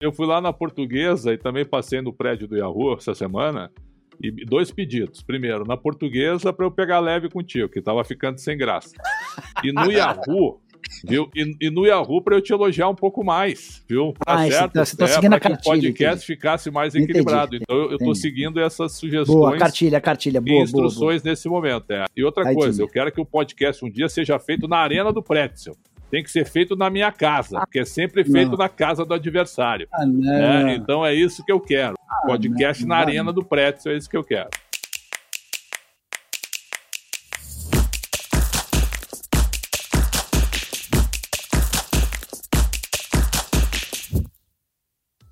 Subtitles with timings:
[0.00, 3.70] Eu fui lá na Portuguesa e também passei no prédio do Yahoo essa semana.
[4.22, 5.22] E dois pedidos.
[5.22, 8.94] Primeiro, na Portuguesa, para eu pegar leve contigo, que tava ficando sem graça.
[9.62, 10.58] E no Yahoo,
[11.04, 11.30] viu?
[11.36, 14.14] E, e no Yahoo para eu te elogiar um pouco mais, viu?
[14.24, 14.78] Tá ah, certo?
[14.78, 15.62] Você tá, tá é, seguindo a cartilha.
[15.62, 16.26] que o podcast entendi.
[16.26, 17.56] ficasse mais equilibrado.
[17.56, 19.36] Entendi, então eu, eu tô seguindo essas sugestões.
[19.36, 21.30] Boa, cartilha, cartilha, boa, e instruções boa, boa.
[21.30, 21.90] nesse momento.
[21.90, 22.06] É.
[22.16, 25.22] E outra coisa, eu quero que o podcast um dia seja feito na Arena do
[25.22, 25.76] Pretzel
[26.10, 28.58] tem que ser feito na minha casa, ah, porque é sempre feito não.
[28.58, 29.86] na casa do adversário.
[29.92, 30.74] Ah, né?
[30.74, 31.94] Então é isso que eu quero.
[32.08, 34.50] Ah, Podcast não, na arena do Pretzel, é isso que eu quero.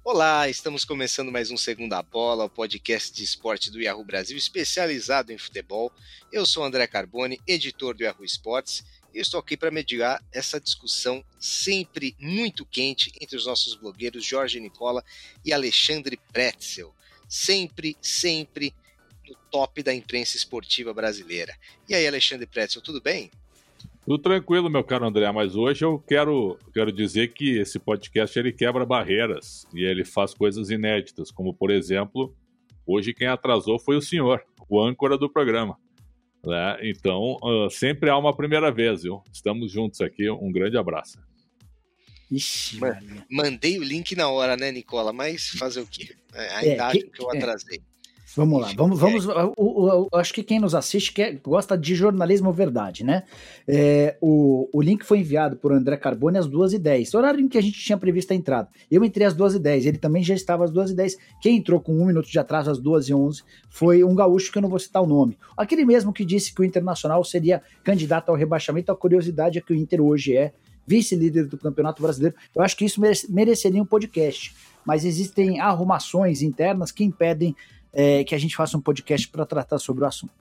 [0.05, 5.33] Olá, estamos começando mais um Segunda Bola, o podcast de esporte do Yahoo Brasil, especializado
[5.33, 5.93] em futebol.
[6.33, 8.83] Eu sou André Carboni, editor do Yahoo Esportes,
[9.15, 14.61] e estou aqui para mediar essa discussão sempre muito quente entre os nossos blogueiros Jorge
[14.61, 15.05] Nicola
[15.45, 16.95] e Alexandre Pretzel.
[17.29, 18.75] Sempre, sempre
[19.29, 21.55] no top da imprensa esportiva brasileira.
[21.89, 23.31] E aí, Alexandre Pretzel, tudo bem?
[24.05, 28.53] Tudo tranquilo, meu caro André, mas hoje eu quero, quero dizer que esse podcast ele
[28.53, 32.35] quebra barreiras e ele faz coisas inéditas, como por exemplo,
[32.87, 35.79] hoje quem atrasou foi o senhor, o âncora do programa.
[36.45, 36.79] Né?
[36.83, 39.23] Então, uh, sempre há uma primeira vez, viu?
[39.33, 41.19] Estamos juntos aqui, um grande abraço.
[42.31, 42.79] Ixi,
[43.31, 45.13] Mandei o link na hora, né, Nicola?
[45.13, 46.15] Mas fazer o quê?
[46.35, 47.37] É, ainda é, acho que, que eu é.
[47.37, 47.81] atrasei.
[48.39, 50.09] Vamos lá, vamos, vamos.
[50.13, 53.25] Acho que quem nos assiste quer, gosta de jornalismo verdade, né?
[53.67, 57.61] É, o, o link foi enviado por André Carbone às 2h10, horário em que a
[57.61, 58.69] gente tinha previsto a entrada.
[58.89, 61.17] Eu entrei às 2h10, ele também já estava às 2h10.
[61.43, 64.69] Quem entrou com um minuto de atraso às 2h11 foi um gaúcho que eu não
[64.69, 65.37] vou citar o nome.
[65.57, 68.93] Aquele mesmo que disse que o Internacional seria candidato ao rebaixamento.
[68.93, 70.53] A curiosidade é que o Inter hoje é
[70.87, 72.35] vice-líder do Campeonato Brasileiro.
[72.55, 74.55] Eu acho que isso mereceria um podcast,
[74.87, 77.55] mas existem arrumações internas que impedem
[77.93, 80.33] é, que a gente faça um podcast para tratar sobre o assunto.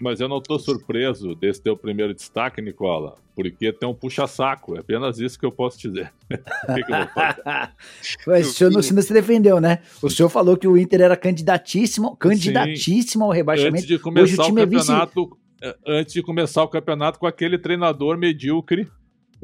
[0.00, 4.74] Mas eu não estou surpreso desse teu primeiro destaque, Nicola, porque tem um puxa-saco.
[4.74, 6.12] É apenas isso que eu posso dizer.
[6.28, 9.78] que que Mas o senhor não, se defendeu, né?
[10.02, 13.28] O senhor falou que o Inter era candidatíssimo, candidatíssimo Sim.
[13.28, 13.76] ao rebaixamento.
[13.76, 15.78] Antes de começar Hoje o, time o campeonato, é vice...
[15.86, 18.90] antes de começar o campeonato com aquele treinador medíocre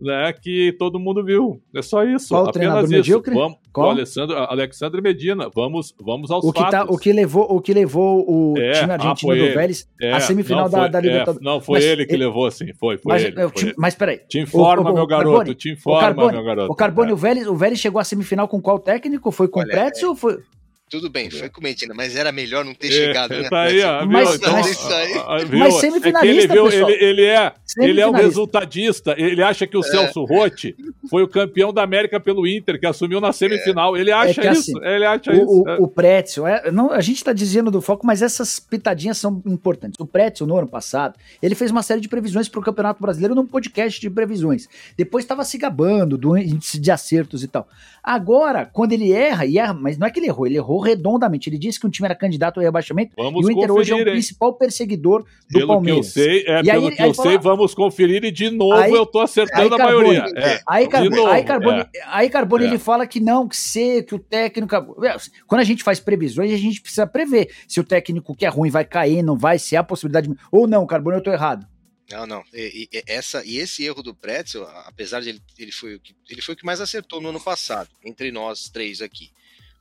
[0.01, 1.61] né, que todo mundo viu.
[1.75, 2.29] É só isso.
[2.29, 2.93] Qual apenas isso.
[2.93, 3.35] Medíocre?
[3.35, 3.89] Vamos, Qual?
[3.89, 5.49] O Alessandro, Alexandre Medina.
[5.55, 6.89] Vamos, vamos aos o que tá, fatos.
[6.89, 9.89] Tá, o que levou, o que levou o é, time ah, argentino ah, do Vélez
[10.01, 11.41] é, à semifinal não, foi, da, da Libertadores.
[11.41, 12.73] É, não, foi mas, ele que ele, levou, sim.
[12.75, 13.49] Foi, foi mas, ele.
[13.49, 13.75] Foi ele.
[13.77, 14.19] Mas peraí.
[14.29, 15.37] Te informa, o, o, meu garoto.
[15.37, 16.73] Carbone, te informa, Carbone, meu garoto.
[16.73, 17.15] O Carbone, é.
[17.15, 19.31] o, Vélez, o Vélez chegou à semifinal com qual técnico?
[19.31, 20.39] Foi com o Pretzel ou foi...
[20.91, 23.49] Tudo bem, foi com Medina, mas era melhor não ter é, chegado, né?
[23.51, 25.15] Tá aí, ó, mas, então, mas, isso aí.
[25.59, 29.15] mas semifinalista, é ele, viu, ele, ele, é, ele é um resultadista.
[29.19, 29.83] Ele acha que o é.
[29.83, 30.75] Celso Rotti
[31.11, 33.99] foi o campeão da América pelo Inter, que assumiu na semifinal.
[33.99, 34.79] Ele acha é isso.
[34.79, 35.65] Assim, ele acha o, isso.
[35.79, 39.43] O, o Pretzel, é, não, a gente está dizendo do foco, mas essas pitadinhas são
[39.45, 40.01] importantes.
[40.01, 43.35] O Pretzel, no ano passado, ele fez uma série de previsões para o Campeonato Brasileiro
[43.35, 44.67] num podcast de previsões.
[44.97, 47.69] Depois estava se gabando do índice de acertos e tal.
[48.03, 51.49] Agora, quando ele erra, e erra, mas não é que ele errou, ele errou redondamente.
[51.49, 53.97] Ele disse que um time era candidato ao rebaixamento vamos e o Inter hoje é
[53.97, 56.13] o principal perseguidor do pelo Palmeiras.
[56.13, 58.75] Que eu sei, é, e pelo aí, que eu sei, vamos conferir e de novo
[58.75, 60.25] aí, eu tô acertando a maioria.
[60.37, 61.89] É, aí, Carbone, novo, aí Carbone, é.
[62.07, 64.75] aí Carbone ele fala que não, que ser, que o técnico.
[65.47, 68.71] Quando a gente faz previsões, a gente precisa prever se o técnico que é ruim
[68.71, 70.31] vai cair, não vai, se há possibilidade.
[70.51, 71.67] Ou não, Carbone, eu tô errado.
[72.11, 72.43] Não, não.
[72.55, 76.17] E, e, essa, e esse erro do Pretzel, apesar de ele, ele, foi o que,
[76.29, 79.31] ele foi o que mais acertou no ano passado, entre nós três aqui.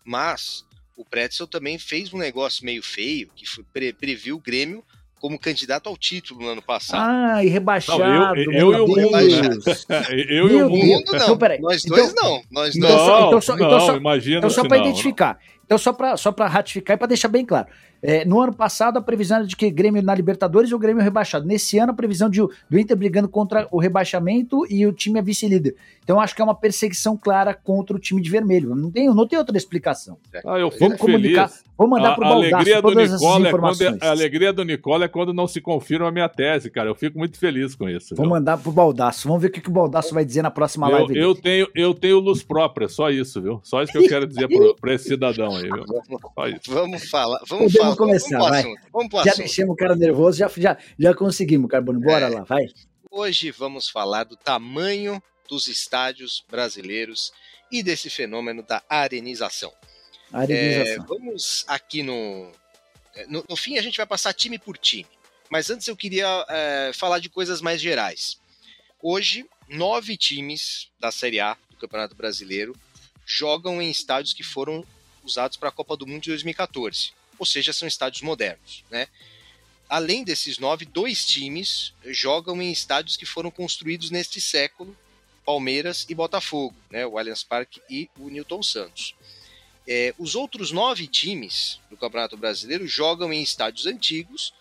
[0.03, 0.65] Mas
[0.97, 4.83] o Pretzel também fez um negócio meio feio, que foi, pre, previu o Grêmio
[5.19, 7.01] como candidato ao título no ano passado.
[7.01, 7.99] Ah, e rebaixado.
[7.99, 9.11] Não, eu, eu, eu, e o mundo.
[9.89, 10.05] Né?
[10.29, 11.11] eu e o mundo.
[11.11, 11.59] Não, então, peraí.
[11.59, 12.43] Nós dois então, não.
[12.51, 12.93] Nós dois.
[12.93, 15.39] Então, então, só, então, só, imagina então só para identificar.
[15.67, 17.67] Então, só para só ratificar e para deixar bem claro.
[18.01, 21.03] É, no ano passado, a previsão era de que Grêmio na Libertadores e o Grêmio
[21.03, 21.45] rebaixado.
[21.45, 25.21] Nesse ano, a previsão de, do Inter brigando contra o rebaixamento e o time é
[25.21, 25.75] vice-líder.
[26.03, 28.75] Então, acho que é uma perseguição clara contra o time de vermelho.
[28.75, 30.17] Não tem, não tem outra explicação.
[30.45, 31.65] Ah, eu fico vamos comunicar, feliz.
[31.77, 33.97] vamos mandar para o Baldaço todas essas informações.
[34.01, 36.89] É a alegria do Nicola é quando não se confirma a minha tese, cara.
[36.89, 38.15] Eu fico muito feliz com isso.
[38.15, 39.27] Vamos mandar para o Baldaço.
[39.27, 41.17] Vamos ver o que, que o Baldaço vai dizer na próxima eu, live.
[41.17, 43.59] Eu tenho, eu tenho luz própria, só isso, viu?
[43.63, 44.47] Só isso que eu quero dizer
[44.79, 45.85] para esse cidadão aí, viu?
[46.67, 47.39] Vamos falar.
[47.47, 47.95] Vamos Podemos falar.
[47.95, 48.63] começar, vamos vai.
[48.91, 49.37] Vamos pro já assunto.
[49.37, 51.99] deixamos o cara nervoso, já, já, já conseguimos, Carbono.
[51.99, 52.67] Bora é, lá, vai.
[53.11, 57.31] Hoje vamos falar do tamanho dos estádios brasileiros
[57.71, 59.73] e desse fenômeno da arenização.
[60.31, 61.03] arenização.
[61.03, 62.51] É, vamos aqui no,
[63.15, 63.55] é, no, no.
[63.55, 65.07] fim, a gente vai passar time por time.
[65.49, 68.37] Mas antes eu queria é, falar de coisas mais gerais.
[69.01, 72.75] Hoje, nove times da Série A do Campeonato Brasileiro
[73.25, 74.83] jogam em estádios que foram
[75.27, 79.07] usados para a Copa do Mundo de 2014, ou seja, são estádios modernos, né?
[79.89, 84.97] Além desses nove, dois times jogam em estádios que foram construídos neste século,
[85.45, 87.05] Palmeiras e Botafogo, né?
[87.05, 89.15] o Allianz Parque e o Newton Santos.
[89.87, 94.53] É, os outros nove times do Campeonato Brasileiro jogam em estádios antigos,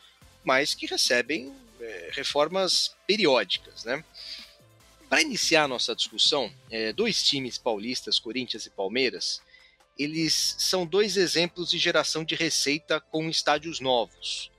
[0.45, 3.83] mas que recebem é, reformas periódicas.
[3.83, 4.05] Né?
[5.09, 9.43] Para iniciar a nossa discussão, é, dois times paulistas, Corinthians e Palmeiras,
[9.99, 14.51] eles são dois exemplos de geração de receita com estádios novos,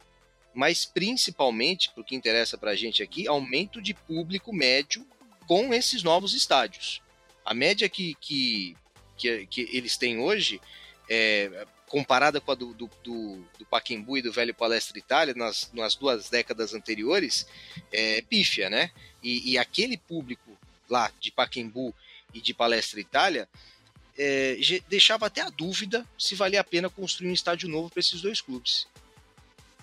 [0.54, 5.06] mas principalmente, para o que interessa para a gente aqui, aumento de público médio
[5.48, 7.01] com esses novos estádios.
[7.45, 8.75] A média que, que
[9.18, 10.62] que, que eles têm hoje,
[11.10, 15.72] é, comparada com a do, do, do, do Paquembu e do velho Palestra Itália, nas,
[15.74, 17.48] nas duas décadas anteriores,
[17.92, 18.92] é pífia, né?
[19.24, 20.57] E, e aquele público
[20.89, 21.94] lá de Paquembu
[22.34, 23.50] e de Palestra Itália
[24.18, 24.58] é,
[24.90, 28.42] deixava até a dúvida se valia a pena construir um estádio novo para esses dois
[28.42, 28.88] clubes.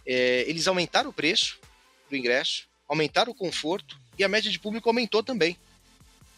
[0.06, 1.58] É, eles aumentaram o preço
[2.10, 5.56] do ingresso, aumentaram o conforto e a média de público aumentou também.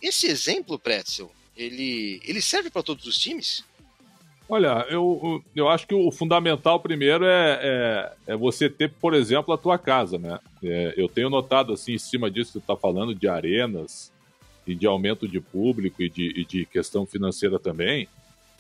[0.01, 3.65] Esse exemplo, Pretzel, ele, ele serve para todos os times?
[4.49, 9.53] Olha, eu, eu acho que o fundamental primeiro é, é, é você ter, por exemplo,
[9.53, 10.39] a tua casa, né?
[10.63, 14.13] É, eu tenho notado, assim, em cima disso que você está falando, de arenas
[14.67, 18.09] e de aumento de público e de, e de questão financeira também,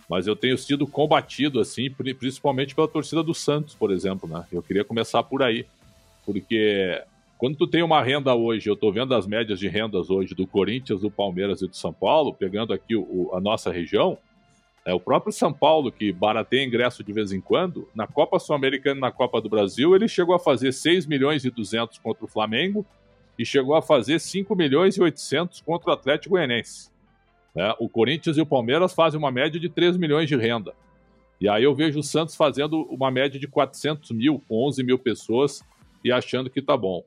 [0.09, 4.45] mas eu tenho sido combatido, assim, principalmente pela torcida do Santos, por exemplo, né?
[4.53, 5.67] Eu queria começar por aí,
[6.25, 7.03] porque
[7.37, 10.47] quando tu tem uma renda hoje, eu estou vendo as médias de rendas hoje do
[10.47, 14.17] Corinthians, do Palmeiras e do São Paulo, pegando aqui o, a nossa região,
[14.85, 18.99] é o próprio São Paulo, que barateia ingresso de vez em quando, na Copa Sul-Americana
[18.99, 22.29] e na Copa do Brasil, ele chegou a fazer 6 milhões e 200 contra o
[22.29, 22.87] Flamengo
[23.39, 26.91] e chegou a fazer 5 milhões e 800 contra o Atlético Goianense.
[27.55, 30.75] É, o Corinthians e o Palmeiras fazem uma média de 3 milhões de renda.
[31.41, 34.99] E aí eu vejo o Santos fazendo uma média de 400 mil, com 11 mil
[34.99, 35.63] pessoas,
[36.05, 37.03] e achando que tá bom.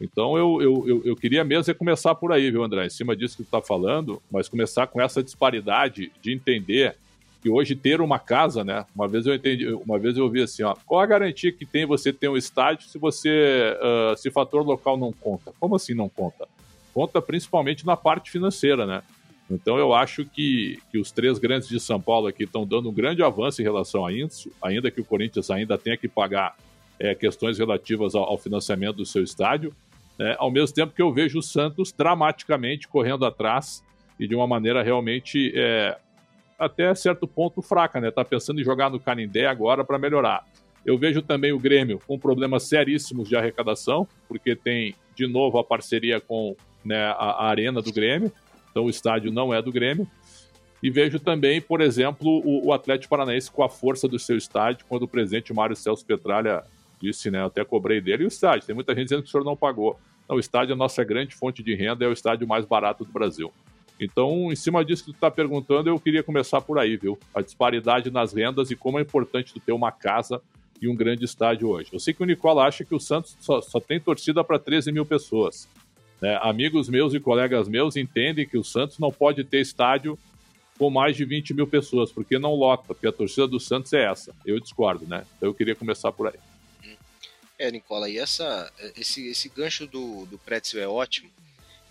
[0.00, 2.86] Então eu, eu, eu, eu, queria mesmo é começar por aí, viu, André?
[2.86, 6.96] Em cima disso que tu está falando, mas começar com essa disparidade de entender
[7.40, 8.84] que hoje ter uma casa, né?
[8.94, 11.86] Uma vez eu entendi, uma vez eu ouvi assim, ó, qual a garantia que tem
[11.86, 15.52] você ter um estádio se você uh, se fator local não conta?
[15.58, 16.46] Como assim não conta?
[16.92, 19.02] Conta principalmente na parte financeira, né?
[19.50, 22.92] Então eu acho que, que os três grandes de São Paulo aqui estão dando um
[22.92, 26.56] grande avanço em relação a isso, ainda que o Corinthians ainda tenha que pagar
[26.98, 29.74] é, questões relativas ao, ao financiamento do seu estádio
[30.20, 30.36] né?
[30.38, 33.82] ao mesmo tempo que eu vejo o Santos dramaticamente correndo atrás
[34.18, 35.96] e de uma maneira realmente é,
[36.60, 38.10] até certo ponto fraca, né?
[38.10, 40.46] Tá pensando em jogar no Canindé agora para melhorar.
[40.84, 45.64] Eu vejo também o Grêmio com problemas seríssimos de arrecadação, porque tem de novo a
[45.64, 46.54] parceria com
[46.84, 48.30] né, a, a arena do Grêmio,
[48.70, 50.06] então o estádio não é do Grêmio.
[50.82, 54.86] E vejo também, por exemplo, o, o, Atlético Paranaense com a força do seu estádio,
[54.88, 56.62] quando o presidente Mário Celso Petralha
[57.00, 59.30] disse, né, eu até cobrei dele, e o estádio, tem muita gente dizendo que o
[59.30, 59.98] senhor não pagou.
[60.28, 63.12] O estádio é a nossa grande fonte de renda, é o estádio mais barato do
[63.12, 63.52] Brasil.
[64.00, 67.18] Então, em cima disso que tu está perguntando, eu queria começar por aí, viu?
[67.34, 70.40] A disparidade nas rendas e como é importante tu ter uma casa
[70.80, 71.90] e um grande estádio hoje.
[71.92, 74.90] Eu sei que o Nicola acha que o Santos só, só tem torcida para 13
[74.90, 75.68] mil pessoas.
[76.20, 76.38] Né?
[76.42, 80.18] Amigos meus e colegas meus entendem que o Santos não pode ter estádio
[80.78, 84.10] com mais de 20 mil pessoas, porque não lota, porque a torcida do Santos é
[84.10, 84.34] essa.
[84.46, 85.26] Eu discordo, né?
[85.36, 86.96] Então eu queria começar por aí.
[87.58, 91.28] É, Nicola, e essa, esse, esse gancho do, do Pretzel é ótimo,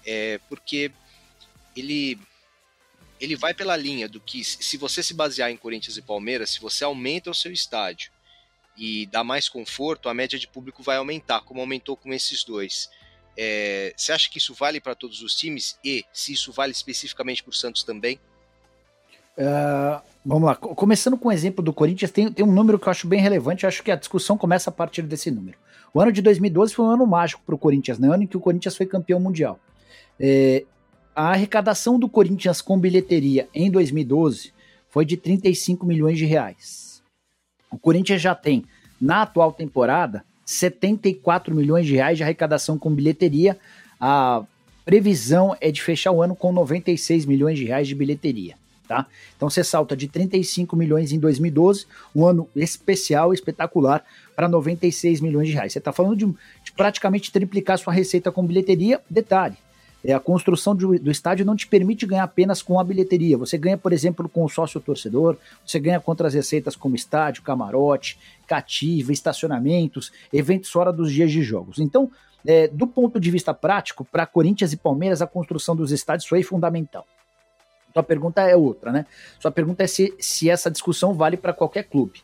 [0.04, 0.92] é porque
[1.76, 2.20] ele,
[3.20, 6.60] ele vai pela linha do que, se você se basear em Corinthians e Palmeiras, se
[6.60, 8.12] você aumenta o seu estádio
[8.78, 12.90] e dá mais conforto, a média de público vai aumentar, como aumentou com esses dois.
[13.38, 15.78] É, você acha que isso vale para todos os times?
[15.84, 18.20] E se isso vale especificamente para o Santos também?
[19.38, 22.92] Uh, vamos lá, começando com o exemplo do Corinthians, tem, tem um número que eu
[22.92, 25.58] acho bem relevante, acho que a discussão começa a partir desse número.
[25.94, 28.14] O ano de 2012 foi um ano mágico para o Corinthians, né?
[28.14, 29.58] ano em que o Corinthians foi campeão mundial.
[30.20, 30.66] É,
[31.16, 34.54] a arrecadação do Corinthians com bilheteria em 2012
[34.90, 37.02] foi de 35 milhões de reais.
[37.72, 38.66] O Corinthians já tem,
[39.00, 43.58] na atual temporada, 74 milhões de reais de arrecadação com bilheteria.
[44.00, 44.44] A
[44.84, 48.56] previsão é de fechar o ano com 96 milhões de reais de bilheteria.
[48.88, 49.06] Tá?
[49.38, 51.86] Então você salta de 35 milhões em 2012,
[52.16, 54.04] um ano especial, espetacular,
[54.36, 55.74] para 96 milhões de reais.
[55.74, 59.00] Você está falando de, de, praticamente triplicar sua receita com bilheteria.
[59.08, 59.56] Detalhe,
[60.04, 63.38] é, a construção do, do estádio não te permite ganhar apenas com a bilheteria.
[63.38, 67.44] Você ganha, por exemplo, com o sócio torcedor, você ganha com outras receitas como estádio,
[67.44, 71.80] camarote, cativa, estacionamentos, eventos fora dos dias de jogos.
[71.80, 72.10] Então,
[72.46, 76.44] é, do ponto de vista prático, para Corinthians e Palmeiras, a construção dos estádios foi
[76.44, 77.06] fundamental.
[77.94, 79.06] Sua pergunta é outra, né?
[79.40, 82.22] Sua pergunta é se, se essa discussão vale para qualquer clube.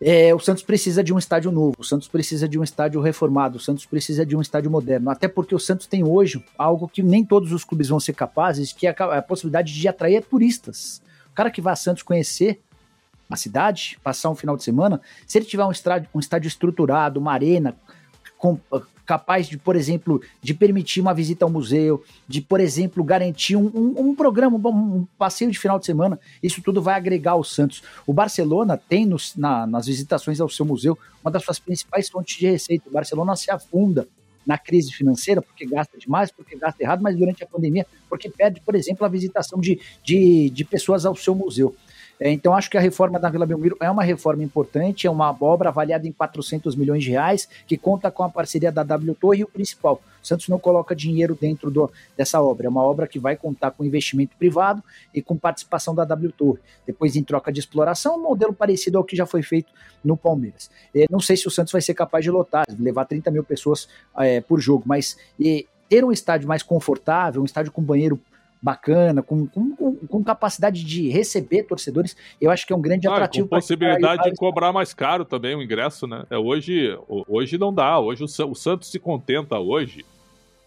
[0.00, 3.56] É, o Santos precisa de um estádio novo, o Santos precisa de um estádio reformado,
[3.56, 7.02] o Santos precisa de um estádio moderno, até porque o Santos tem hoje algo que
[7.02, 11.02] nem todos os clubes vão ser capazes, que é a, possibilidade de atrair turistas.
[11.32, 12.60] O cara que vai a Santos conhecer
[13.28, 17.18] a cidade, passar um final de semana, se ele tiver um estádio, um estádio estruturado,
[17.18, 17.76] uma arena
[18.38, 18.58] com,
[19.08, 23.64] capaz de, por exemplo, de permitir uma visita ao museu, de, por exemplo, garantir um,
[23.74, 26.20] um, um programa, um, passeio de final de semana.
[26.42, 27.82] Isso tudo vai agregar o Santos.
[28.06, 32.36] O Barcelona tem nos, na, nas visitações ao seu museu uma das suas principais fontes
[32.36, 32.90] de receita.
[32.90, 34.06] O Barcelona se afunda
[34.46, 38.60] na crise financeira, porque gasta demais, porque gasta errado, mas durante a pandemia, porque perde,
[38.60, 41.74] por exemplo, a visitação de, de, de pessoas ao seu museu.
[42.20, 45.36] É, então, acho que a reforma da Vila Belmiro é uma reforma importante, é uma
[45.40, 49.40] obra avaliada em 400 milhões de reais, que conta com a parceria da W Torre
[49.40, 50.02] e o principal.
[50.22, 53.70] O Santos não coloca dinheiro dentro do, dessa obra, é uma obra que vai contar
[53.70, 54.82] com investimento privado
[55.14, 56.58] e com participação da W Torre.
[56.86, 59.72] Depois, em troca de exploração, um modelo parecido ao que já foi feito
[60.04, 60.70] no Palmeiras.
[60.94, 63.88] É, não sei se o Santos vai ser capaz de lotar, levar 30 mil pessoas
[64.18, 68.20] é, por jogo, mas e, ter um estádio mais confortável, um estádio com banheiro
[68.60, 73.12] bacana, com, com, com, capacidade de receber torcedores, eu acho que é um grande ah,
[73.12, 73.48] atrativo.
[73.48, 76.24] Com possibilidade de cobrar mais caro também o ingresso, né?
[76.28, 80.04] É, hoje, hoje não dá, hoje o, o Santos se contenta hoje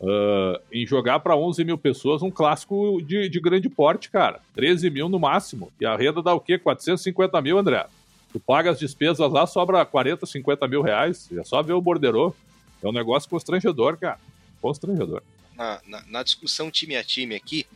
[0.02, 4.40] uh, em jogar para 11 mil pessoas um clássico de, de grande porte, cara.
[4.56, 5.72] 13 mil no máximo.
[5.80, 6.58] E a renda dá o quê?
[6.58, 7.86] 450 mil, André?
[8.32, 11.30] Tu paga as despesas lá, sobra 40, 50 mil reais.
[11.38, 12.34] É só ver o borderô.
[12.82, 14.18] É um negócio constrangedor, cara.
[14.62, 15.22] Constrangedor.
[15.62, 17.68] Na, na, na discussão time a time aqui,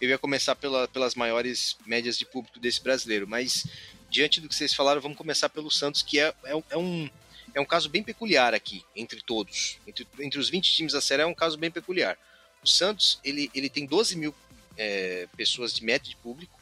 [0.00, 3.66] eu ia começar pela, pelas maiores médias de público desse brasileiro, mas
[4.08, 7.10] diante do que vocês falaram, vamos começar pelo Santos, que é, é, é um,
[7.54, 9.78] é um caso bem peculiar aqui, entre todos.
[9.86, 12.16] Entre, entre os 20 times da série é um caso bem peculiar.
[12.62, 14.34] O Santos, ele, ele tem 12 mil
[14.78, 16.58] é, pessoas de média de público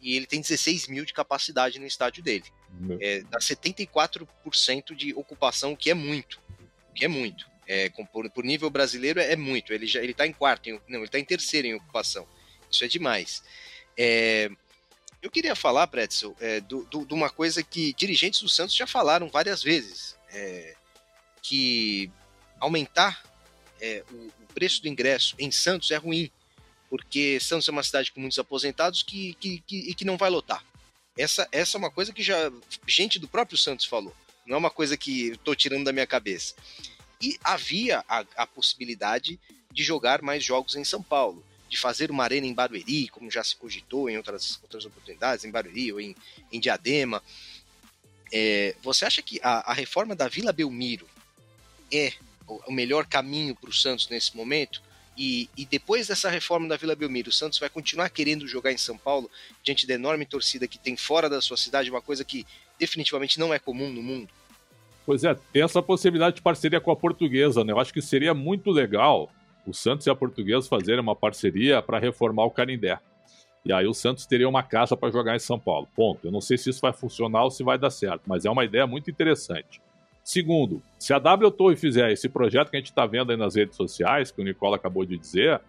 [0.00, 2.44] e ele tem 16 mil de capacidade no estádio dele.
[3.00, 6.40] É, dá 74% de ocupação, o que é muito.
[6.90, 7.52] O que é muito.
[7.66, 9.72] É, por, por nível brasileiro é, muito.
[9.72, 12.26] Ele já ele está em quarto, em, não, ele está em terceiro em ocupação.
[12.70, 13.42] Isso é demais.
[13.96, 14.50] É,
[15.22, 19.62] eu queria falar, Pretzel, é, de uma coisa que dirigentes do Santos já falaram várias
[19.62, 20.74] vezes, é,
[21.40, 22.10] que
[22.60, 23.22] aumentar
[23.80, 26.30] é, o, o, preço do ingresso em Santos é ruim,
[26.90, 30.28] porque Santos é uma cidade com muitos aposentados que, que, que, e que não vai
[30.28, 30.62] lotar.
[31.16, 32.52] Essa, essa é uma coisa que já
[32.86, 34.14] gente do próprio Santos falou,
[34.46, 36.54] não é uma coisa que estou tirando da minha cabeça.
[37.24, 39.40] E havia a, a possibilidade
[39.72, 43.42] de jogar mais jogos em São Paulo de fazer uma arena em Barueri, como já
[43.42, 46.14] se cogitou em outras, outras oportunidades, em Barueri ou em,
[46.52, 47.22] em Diadema.
[48.30, 51.08] É, você acha que a, a, reforma da Vila Belmiro
[51.90, 52.12] é
[52.46, 54.82] o, melhor caminho para o Santos nesse momento?
[55.16, 58.76] E, e, depois dessa reforma da Vila Belmiro, o Santos vai continuar querendo jogar em
[58.76, 59.30] São Paulo
[59.62, 62.46] diante da enorme torcida que tem fora da sua cidade, uma coisa que
[62.78, 64.28] definitivamente não é comum no mundo?
[65.06, 67.72] Pois é, tem essa possibilidade de parceria com a portuguesa, né?
[67.72, 69.30] Eu acho que seria muito legal
[69.66, 72.98] o Santos e a Portuguesa fazerem uma parceria para reformar o Canindé.
[73.64, 75.88] E aí o Santos teria uma casa para jogar em São Paulo.
[75.94, 76.26] Ponto.
[76.26, 78.64] Eu não sei se isso vai funcionar ou se vai dar certo, mas é uma
[78.64, 79.80] ideia muito interessante.
[80.22, 83.54] Segundo, se a W Torre fizer esse projeto que a gente está vendo aí nas
[83.54, 85.60] redes sociais, que o Nicola acabou de dizer,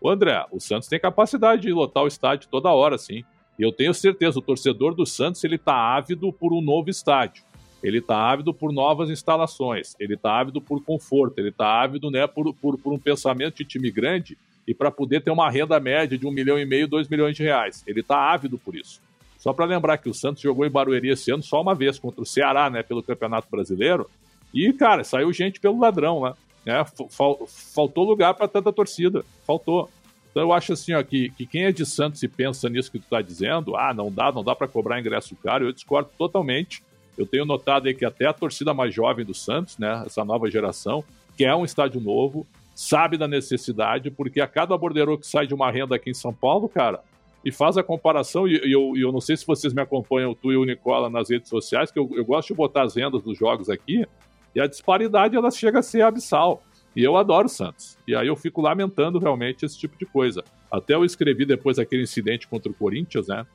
[0.00, 3.24] o André, o Santos tem capacidade de lotar o estádio toda hora, sim.
[3.58, 7.42] E eu tenho certeza, o torcedor do Santos ele está ávido por um novo estádio
[7.82, 12.26] ele está ávido por novas instalações, ele está ávido por conforto, ele está ávido né,
[12.26, 16.16] por, por, por, um pensamento de time grande e para poder ter uma renda média
[16.16, 17.82] de um milhão e meio, dois milhões de reais.
[17.86, 19.00] Ele está ávido por isso.
[19.36, 22.22] Só para lembrar que o Santos jogou em Barueri esse ano só uma vez contra
[22.22, 24.08] o Ceará, né, pelo Campeonato Brasileiro.
[24.54, 26.36] E, cara, saiu gente pelo ladrão lá.
[26.64, 26.84] Né?
[27.74, 29.24] Faltou lugar para tanta torcida.
[29.44, 29.90] Faltou.
[30.30, 32.98] Então eu acho assim, ó, que, que quem é de Santos e pensa nisso que
[32.98, 36.82] tu está dizendo, ah, não dá, não dá para cobrar ingresso caro, eu discordo totalmente.
[37.16, 40.50] Eu tenho notado aí que até a torcida mais jovem do Santos, né, essa nova
[40.50, 41.04] geração,
[41.36, 45.70] quer um estádio novo, sabe da necessidade, porque a cada bordeiro que sai de uma
[45.70, 47.00] renda aqui em São Paulo, cara,
[47.44, 50.52] e faz a comparação, e, e eu, eu não sei se vocês me acompanham, tu
[50.52, 53.36] e o Nicola, nas redes sociais, que eu, eu gosto de botar as rendas dos
[53.36, 54.06] jogos aqui,
[54.54, 56.62] e a disparidade ela chega a ser abissal.
[56.94, 57.96] E eu adoro o Santos.
[58.06, 60.44] E aí eu fico lamentando realmente esse tipo de coisa.
[60.70, 63.46] Até eu escrevi depois daquele incidente contra o Corinthians, né?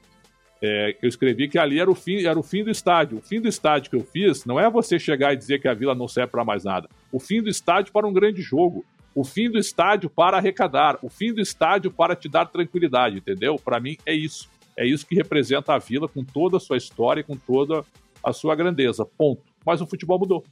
[0.62, 3.18] É, eu escrevi que ali era o, fim, era o fim do estádio.
[3.18, 5.74] O fim do estádio que eu fiz não é você chegar e dizer que a
[5.74, 6.90] vila não serve para mais nada.
[7.12, 8.86] O fim do estádio para um grande jogo.
[9.14, 10.98] O fim do estádio para arrecadar.
[11.02, 13.56] O fim do estádio para te dar tranquilidade, entendeu?
[13.58, 14.50] Para mim é isso.
[14.76, 17.84] É isso que representa a vila com toda a sua história, com toda
[18.24, 19.06] a sua grandeza.
[19.06, 19.42] Ponto.
[19.66, 20.44] Mas o futebol mudou.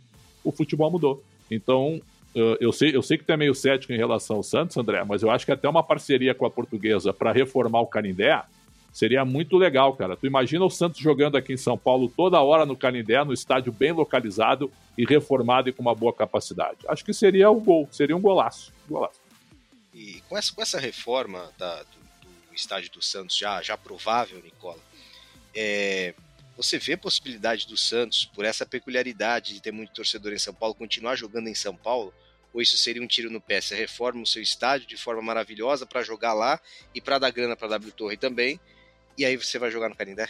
[0.43, 1.23] O futebol mudou.
[1.49, 2.01] Então,
[2.59, 5.23] eu sei, eu sei que tu é meio cético em relação ao Santos, André, mas
[5.23, 8.41] eu acho que até uma parceria com a portuguesa para reformar o Canindé
[8.95, 10.15] seria muito legal, cara.
[10.15, 13.69] Tu imagina o Santos jogando aqui em São Paulo toda hora no Canindé, no estádio
[13.69, 16.77] bem localizado e reformado e com uma boa capacidade.
[16.87, 18.71] Acho que seria um gol, seria um golaço.
[18.87, 19.19] Golaço.
[19.93, 21.99] E com essa, com essa reforma da, do,
[22.47, 24.79] do, estádio do Santos já, já provável, Nicola,
[25.53, 26.13] é,
[26.55, 30.53] você vê a possibilidade do Santos, por essa peculiaridade de ter muito torcedor em São
[30.53, 32.13] Paulo, continuar jogando em São Paulo?
[32.53, 33.59] Ou isso seria um tiro no pé?
[33.59, 36.61] Você reforma o seu estádio de forma maravilhosa para jogar lá
[36.93, 38.57] e para dar grana para a W Torre também,
[39.17, 40.27] e aí você vai jogar no Canindé?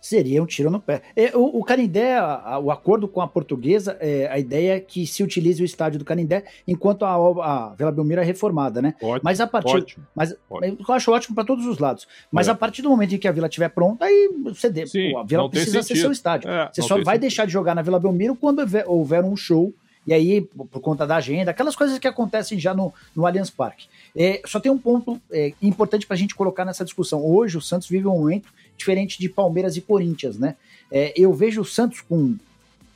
[0.00, 1.02] Seria um tiro no pé.
[1.16, 5.04] É, o, o Canindé, a, o acordo com a portuguesa, é, a ideia é que
[5.06, 8.94] se utilize o estádio do Canindé enquanto a, a Vila Belmiro é reformada, né?
[9.02, 10.78] Ótimo, mas a partir, ótimo, mas ótimo.
[10.88, 12.06] eu acho ótimo para todos os lados.
[12.30, 12.52] Mas é.
[12.52, 15.18] a partir do momento em que a Vila estiver pronta, aí você dê, Sim, pô,
[15.18, 16.48] a Vila precisa ser seu estádio.
[16.48, 17.20] É, você só vai sentido.
[17.20, 19.74] deixar de jogar na Vila Belmiro quando houver um show
[20.08, 23.88] e aí, por conta da agenda, aquelas coisas que acontecem já no, no Allianz Parque.
[24.16, 27.22] É, só tem um ponto é, importante para a gente colocar nessa discussão.
[27.22, 30.56] Hoje, o Santos vive um momento diferente de Palmeiras e Corinthians, né?
[30.90, 32.36] É, eu vejo o Santos com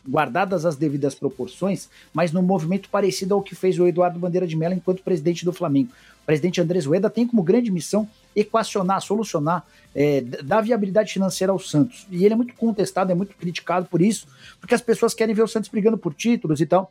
[0.08, 4.56] guardadas as devidas proporções, mas num movimento parecido ao que fez o Eduardo Bandeira de
[4.56, 5.90] Mello enquanto presidente do Flamengo.
[6.22, 11.58] O presidente Andrés Rueda tem como grande missão equacionar, solucionar, é, dar viabilidade financeira ao
[11.58, 12.06] Santos.
[12.10, 14.26] E ele é muito contestado, é muito criticado por isso,
[14.58, 16.90] porque as pessoas querem ver o Santos brigando por títulos e tal.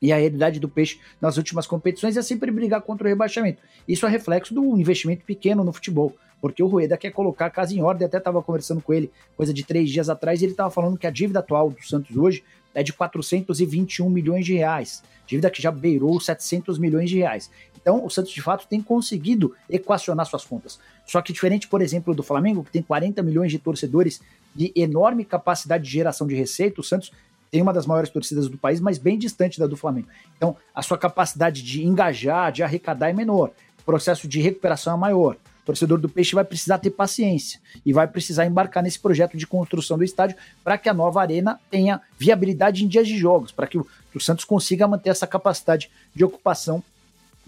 [0.00, 3.62] E a realidade do peixe nas últimas competições é sempre brigar contra o rebaixamento.
[3.86, 7.74] Isso é reflexo do investimento pequeno no futebol porque o Rueda quer colocar a casa
[7.74, 8.06] em ordem.
[8.06, 11.06] Até estava conversando com ele coisa de três dias atrás e ele estava falando que
[11.06, 12.42] a dívida atual do Santos hoje
[12.74, 17.50] é de 421 milhões de reais, dívida que já beirou 700 milhões de reais.
[17.80, 20.78] Então, o Santos de fato tem conseguido equacionar suas contas.
[21.06, 24.20] Só que diferente, por exemplo, do Flamengo, que tem 40 milhões de torcedores
[24.54, 27.10] de enorme capacidade de geração de receita, o Santos
[27.50, 30.08] tem uma das maiores torcidas do país, mas bem distante da do Flamengo.
[30.36, 34.96] Então, a sua capacidade de engajar, de arrecadar é menor, o processo de recuperação é
[34.96, 35.36] maior.
[35.62, 39.46] O torcedor do Peixe vai precisar ter paciência e vai precisar embarcar nesse projeto de
[39.46, 43.66] construção do estádio para que a nova arena tenha viabilidade em dias de jogos, para
[43.66, 46.82] que o, o Santos consiga manter essa capacidade de ocupação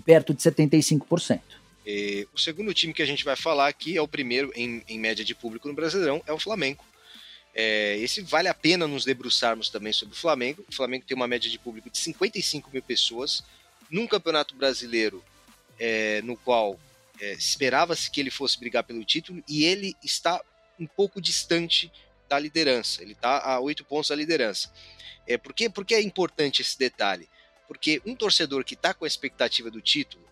[0.05, 1.41] perto de 75%.
[1.87, 4.99] E, o segundo time que a gente vai falar aqui é o primeiro em, em
[4.99, 6.85] média de público no Brasileirão, é o Flamengo.
[7.55, 10.65] É, esse vale a pena nos debruçarmos também sobre o Flamengo.
[10.69, 13.45] O Flamengo tem uma média de público de 55 mil pessoas
[13.91, 15.23] num campeonato brasileiro
[15.79, 16.79] é, no qual
[17.21, 20.41] é, esperava-se que ele fosse brigar pelo título e ele está
[20.79, 21.93] um pouco distante
[22.29, 23.03] da liderança.
[23.03, 24.73] Ele está a oito pontos da liderança.
[25.27, 27.29] É, por, que é importante esse detalhe?
[27.69, 30.23] Porque um torcedor que está com a expectativa do título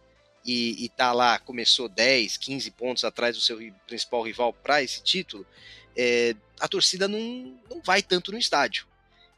[0.44, 5.46] e está lá, começou 10, 15 pontos atrás do seu principal rival para esse título,
[6.02, 7.20] é, a torcida não,
[7.68, 8.86] não vai tanto no estádio.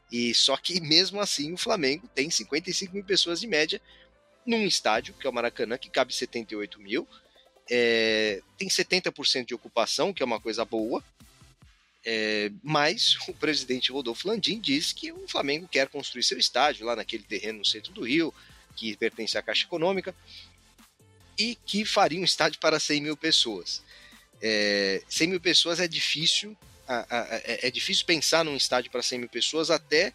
[0.09, 3.81] E só que mesmo assim o Flamengo tem 55 mil pessoas de média
[4.45, 7.05] num estádio, que é o Maracanã, que cabe 78 mil,
[7.69, 11.03] é, tem 70% de ocupação, que é uma coisa boa,
[12.05, 16.95] é, mas o presidente Rodolfo Landim diz que o Flamengo quer construir seu estádio lá
[16.95, 18.33] naquele terreno no centro do Rio,
[18.73, 20.15] que pertence à Caixa Econômica,
[21.37, 23.82] e que faria um estádio para 100 mil pessoas.
[24.45, 29.29] É, 100 mil pessoas é difícil, é, é, difícil pensar num estádio para 100 mil
[29.29, 30.11] pessoas, até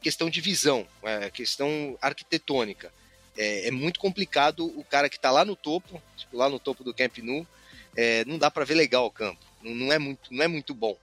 [0.00, 2.92] questão de visão, é, questão arquitetônica
[3.36, 6.84] é, é muito complicado o cara que está lá no topo, tipo, lá no topo
[6.84, 7.44] do Camp Nou,
[8.24, 9.44] não dá para ver legal o campo.
[9.60, 10.96] Não, não, é muito, não é muito bom.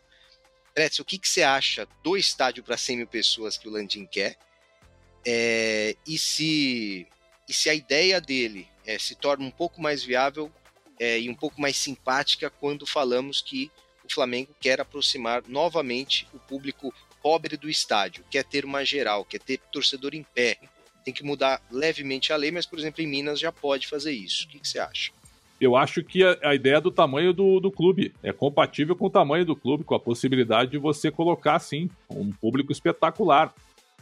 [0.73, 4.05] Pretz, o que, que você acha do estádio para 100 mil pessoas que o Landim
[4.05, 4.37] quer?
[5.25, 7.07] É, e, se,
[7.47, 10.51] e se a ideia dele é, se torna um pouco mais viável
[10.99, 13.71] é, e um pouco mais simpática quando falamos que
[14.05, 19.39] o Flamengo quer aproximar novamente o público pobre do estádio, quer ter uma geral, quer
[19.39, 20.57] ter torcedor em pé,
[21.03, 24.45] tem que mudar levemente a lei, mas, por exemplo, em Minas já pode fazer isso.
[24.45, 25.11] O que, que você acha?
[25.59, 29.45] Eu acho que a, ideia do tamanho do, do, clube é compatível com o tamanho
[29.45, 33.53] do clube, com a possibilidade de você colocar, sim, um público espetacular.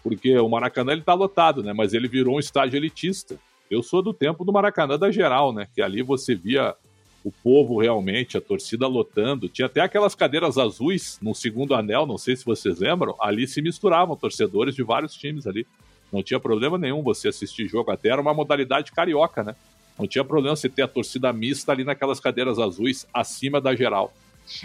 [0.02, 1.74] Porque o Maracanã ele tá lotado, né?
[1.74, 3.40] Mas ele virou um estádio elitista.
[3.72, 5.66] Eu sou do tempo do Maracanã da geral, né?
[5.74, 6.76] Que ali você via
[7.24, 9.48] o povo realmente, a torcida lotando.
[9.48, 13.16] Tinha até aquelas cadeiras azuis no segundo anel, não sei se vocês lembram.
[13.18, 15.66] Ali se misturavam torcedores de vários times ali.
[16.12, 19.56] Não tinha problema nenhum você assistir jogo, até era uma modalidade carioca, né?
[19.98, 24.14] Não tinha problema você ter a torcida mista ali naquelas cadeiras azuis acima da geral.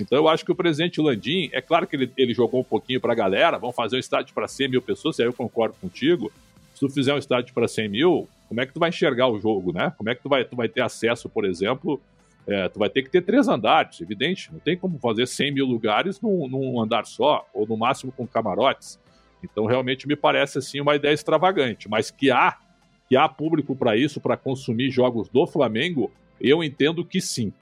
[0.00, 3.00] Então eu acho que o presidente Landim, é claro que ele, ele jogou um pouquinho
[3.00, 6.32] para a galera, vamos fazer um estádio para 100 mil pessoas, aí eu concordo contigo.
[6.76, 9.40] Se tu fizer um estádio para 100 mil, como é que tu vai enxergar o
[9.40, 9.94] jogo, né?
[9.96, 11.98] Como é que tu vai, tu vai ter acesso, por exemplo,
[12.46, 14.52] é, tu vai ter que ter três andares, evidente.
[14.52, 18.26] Não tem como fazer 100 mil lugares num, num andar só, ou no máximo com
[18.26, 19.00] camarotes.
[19.42, 22.58] Então, realmente me parece assim uma ideia extravagante, mas que há
[23.08, 26.10] que há público para isso, para consumir jogos do Flamengo,
[26.40, 27.52] eu entendo que sim.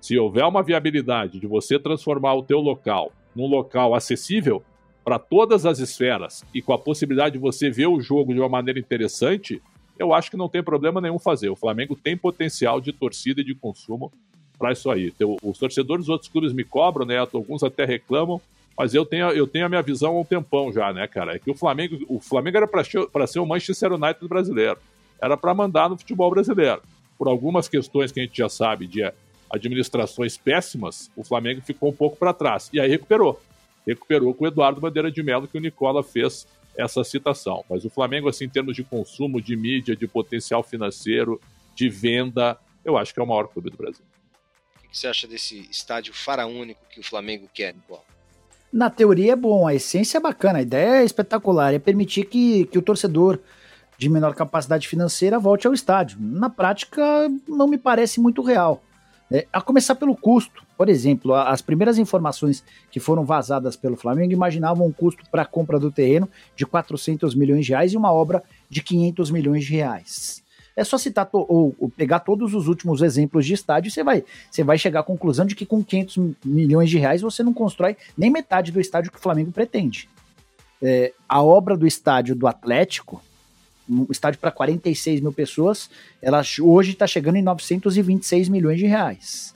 [0.00, 4.62] Se houver uma viabilidade de você transformar o teu local num local acessível
[5.04, 8.48] para todas as esferas e com a possibilidade de você ver o jogo de uma
[8.48, 9.60] maneira interessante,
[9.98, 11.48] eu acho que não tem problema nenhum fazer.
[11.50, 14.12] O Flamengo tem potencial de torcida e de consumo
[14.58, 15.12] para isso aí.
[15.42, 17.18] Os torcedores dos outros clubes me cobram, né?
[17.18, 18.40] Alguns até reclamam,
[18.76, 21.36] mas eu tenho, eu tenho a minha visão há um tempão já, né, cara?
[21.36, 24.78] É que o Flamengo, o Flamengo era para ser o Manchester United brasileiro.
[25.20, 26.82] Era para mandar no futebol brasileiro.
[27.18, 29.02] Por algumas questões que a gente já sabe de
[29.50, 32.70] administrações péssimas, o Flamengo ficou um pouco para trás.
[32.72, 33.40] E aí recuperou.
[33.86, 37.64] Recuperou com o Eduardo Bandeira de Mello, que o Nicola fez essa citação.
[37.68, 41.40] Mas o Flamengo, assim, em termos de consumo, de mídia, de potencial financeiro,
[41.74, 44.04] de venda, eu acho que é o maior clube do Brasil.
[44.84, 48.02] O que você acha desse estádio faraônico que o Flamengo quer, Nicola?
[48.72, 52.66] Na teoria é bom, a essência é bacana, a ideia é espetacular, é permitir que,
[52.66, 53.40] que o torcedor
[53.98, 56.18] de menor capacidade financeira volte ao estádio.
[56.20, 57.02] Na prática,
[57.48, 58.82] não me parece muito real.
[59.32, 60.62] É, a começar pelo custo.
[60.76, 65.46] Por exemplo, as primeiras informações que foram vazadas pelo Flamengo imaginavam um custo para a
[65.46, 69.74] compra do terreno de 400 milhões de reais e uma obra de 500 milhões de
[69.74, 70.42] reais.
[70.74, 74.64] É só citar ou, ou, pegar todos os últimos exemplos de estádio você vai, você
[74.64, 78.30] vai chegar à conclusão de que com 500 milhões de reais você não constrói nem
[78.30, 80.08] metade do estádio que o Flamengo pretende.
[80.82, 83.22] É, a obra do estádio do Atlético,
[83.90, 85.90] um estádio para 46 mil pessoas,
[86.22, 89.54] ela hoje está chegando em 926 milhões de reais.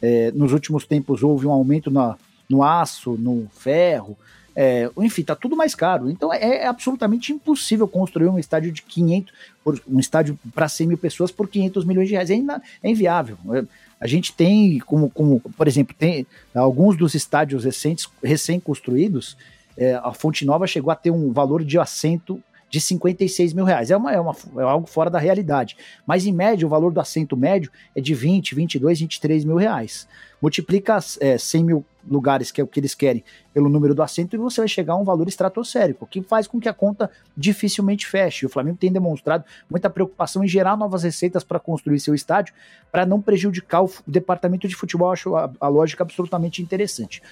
[0.00, 2.16] É, nos últimos tempos houve um aumento na,
[2.48, 4.16] no aço, no ferro,
[4.56, 6.10] é, enfim, está tudo mais caro.
[6.10, 9.34] Então é, é, absolutamente impossível construir um estádio de 500,
[9.88, 12.30] um estádio para 100 mil pessoas por 500 milhões de reais.
[12.30, 12.34] É,
[12.82, 13.36] é inviável.
[13.52, 13.64] É,
[14.00, 19.36] a gente tem, como, como, por exemplo, tem alguns dos estádios recentes, recém-construídos,
[19.76, 22.40] é, a Fonte Nova chegou a ter um valor de assento
[22.74, 23.92] de 56 mil reais.
[23.92, 25.76] É, uma, é, uma, é algo fora da realidade.
[26.04, 30.08] Mas, em média, o valor do assento médio é de 20, 22, 23 mil reais.
[30.42, 34.34] Multiplica é, 100 mil lugares, que é o que eles querem, pelo número do assento,
[34.34, 38.06] e você vai chegar a um valor estratosférico, que faz com que a conta dificilmente
[38.08, 38.44] feche.
[38.44, 42.52] O Flamengo tem demonstrado muita preocupação em gerar novas receitas para construir seu estádio,
[42.90, 45.08] para não prejudicar o departamento de futebol.
[45.08, 47.22] Eu acho a, a lógica absolutamente interessante.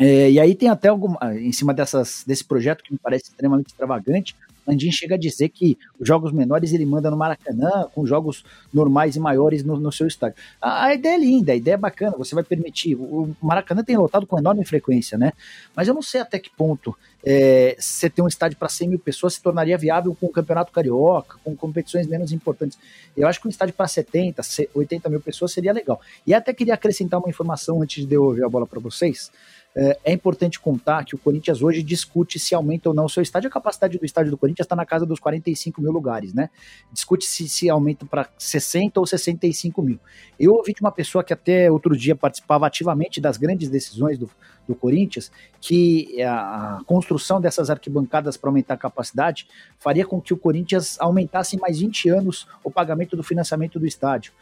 [0.00, 3.66] É, e aí tem até alguma, em cima dessas, desse projeto que me parece extremamente
[3.66, 4.34] extravagante,
[4.66, 9.16] Landim chega a dizer que os jogos menores ele manda no Maracanã, com jogos normais
[9.16, 10.36] e maiores no, no seu estádio.
[10.60, 12.94] A, a, ideia é linda, a ideia é bacana, você vai permitir.
[12.94, 15.32] O Maracanã tem lotado com enorme frequência, né?
[15.74, 18.98] Mas eu não sei até que ponto é, você ter um estádio para 100 mil
[18.98, 22.78] pessoas se tornaria viável com o Campeonato Carioca, com competições menos importantes.
[23.16, 24.42] Eu acho que um estádio para 70,
[24.74, 26.00] 80 mil pessoas seria legal.
[26.26, 29.30] E até queria acrescentar uma informação antes de devolver a bola para vocês.
[29.74, 33.22] É, é importante contar que o Corinthians hoje discute se aumenta ou não o seu
[33.22, 33.48] estádio.
[33.48, 36.50] A capacidade do estádio do Corinthians está na casa dos 45 mil lugares, né?
[36.92, 39.98] Discute se, se aumenta para 60 ou 65 mil.
[40.38, 44.28] Eu ouvi de uma pessoa que até outro dia participava ativamente das grandes decisões do,
[44.68, 49.46] do Corinthians, que a, a construção dessas arquibancadas para aumentar a capacidade
[49.78, 53.86] faria com que o Corinthians aumentasse em mais 20 anos o pagamento do financiamento do
[53.86, 54.34] estádio.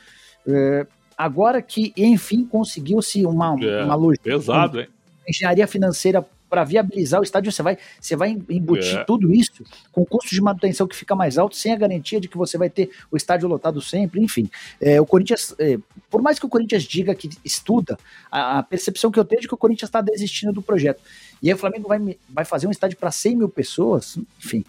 [0.45, 4.29] É, agora que, enfim, conseguiu-se uma, é, uma logística.
[4.29, 4.89] Pesado, hein?
[5.29, 9.05] Engenharia financeira para viabilizar o estádio, você vai, você vai embutir é.
[9.05, 12.37] tudo isso com custo de manutenção que fica mais alto, sem a garantia de que
[12.37, 14.51] você vai ter o estádio lotado sempre, enfim.
[14.81, 15.79] É, o Corinthians, é,
[16.11, 17.97] por mais que o Corinthians diga que estuda,
[18.31, 21.01] a, a percepção que eu tenho é de que o Corinthians está desistindo do projeto.
[21.41, 24.65] E aí o Flamengo vai, vai fazer um estádio para 100 mil pessoas, enfim.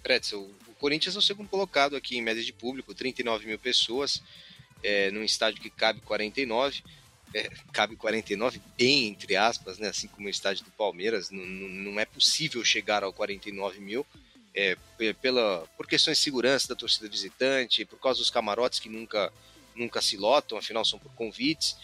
[0.00, 4.22] Pretzel, o Corinthians é o segundo colocado aqui em média de público, 39 mil pessoas,
[4.80, 6.84] é, num estádio que cabe 49
[7.34, 9.88] é, cabe 49 bem, entre aspas, né?
[9.88, 14.06] assim como o estádio do Palmeiras, não, não é possível chegar ao 49 mil.
[14.54, 14.76] É,
[15.20, 19.32] pela, por questões de segurança da torcida visitante, por causa dos camarotes que nunca,
[19.76, 21.76] nunca se lotam, afinal são por convites.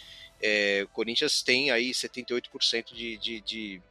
[0.42, 3.82] É, o Corinthians tem aí 78% de, de, de,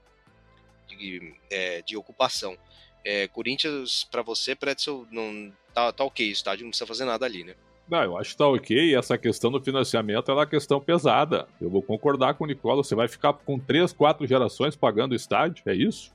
[0.90, 2.58] de, é, de ocupação.
[3.06, 7.26] É, Corinthians, para você, Pretzel, não, tá, tá ok, o estádio não precisa fazer nada
[7.26, 7.56] ali, né?
[7.90, 8.96] Não, eu acho que tá ok.
[8.96, 11.48] Essa questão do financiamento é uma questão pesada.
[11.60, 12.84] Eu vou concordar com o Nicola.
[12.84, 16.12] Você vai ficar com três, quatro gerações pagando o estádio, é isso?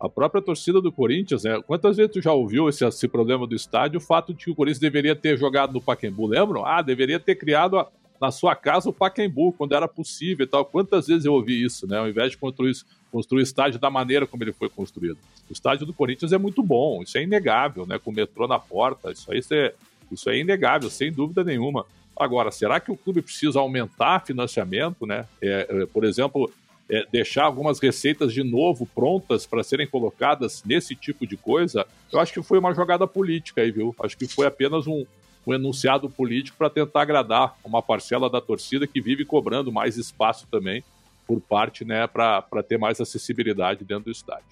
[0.00, 1.62] A própria torcida do Corinthians, né?
[1.64, 3.98] Quantas vezes tu já ouviu esse, esse problema do estádio?
[3.98, 6.66] O fato de que o Corinthians deveria ter jogado no Pacaembu, lembram?
[6.66, 7.88] Ah, deveria ter criado a,
[8.20, 10.64] na sua casa o Pacaembu, quando era possível e tal.
[10.64, 11.98] Quantas vezes eu ouvi isso, né?
[11.98, 12.72] Ao invés de construir,
[13.12, 15.18] construir o estádio da maneira como ele foi construído.
[15.48, 17.96] O estádio do Corinthians é muito bom, isso é inegável, né?
[17.98, 19.72] Com o metrô na porta, isso aí você
[20.12, 21.86] isso é inegável, sem dúvida nenhuma.
[22.16, 25.26] Agora, será que o clube precisa aumentar financiamento, né?
[25.40, 26.52] É, é, por exemplo,
[26.90, 32.20] é, deixar algumas receitas de novo prontas para serem colocadas nesse tipo de coisa, eu
[32.20, 33.94] acho que foi uma jogada política aí, viu?
[34.00, 35.06] Acho que foi apenas um,
[35.46, 40.46] um enunciado político para tentar agradar uma parcela da torcida que vive cobrando mais espaço
[40.50, 40.84] também
[41.26, 44.44] por parte, né, para ter mais acessibilidade dentro do estádio.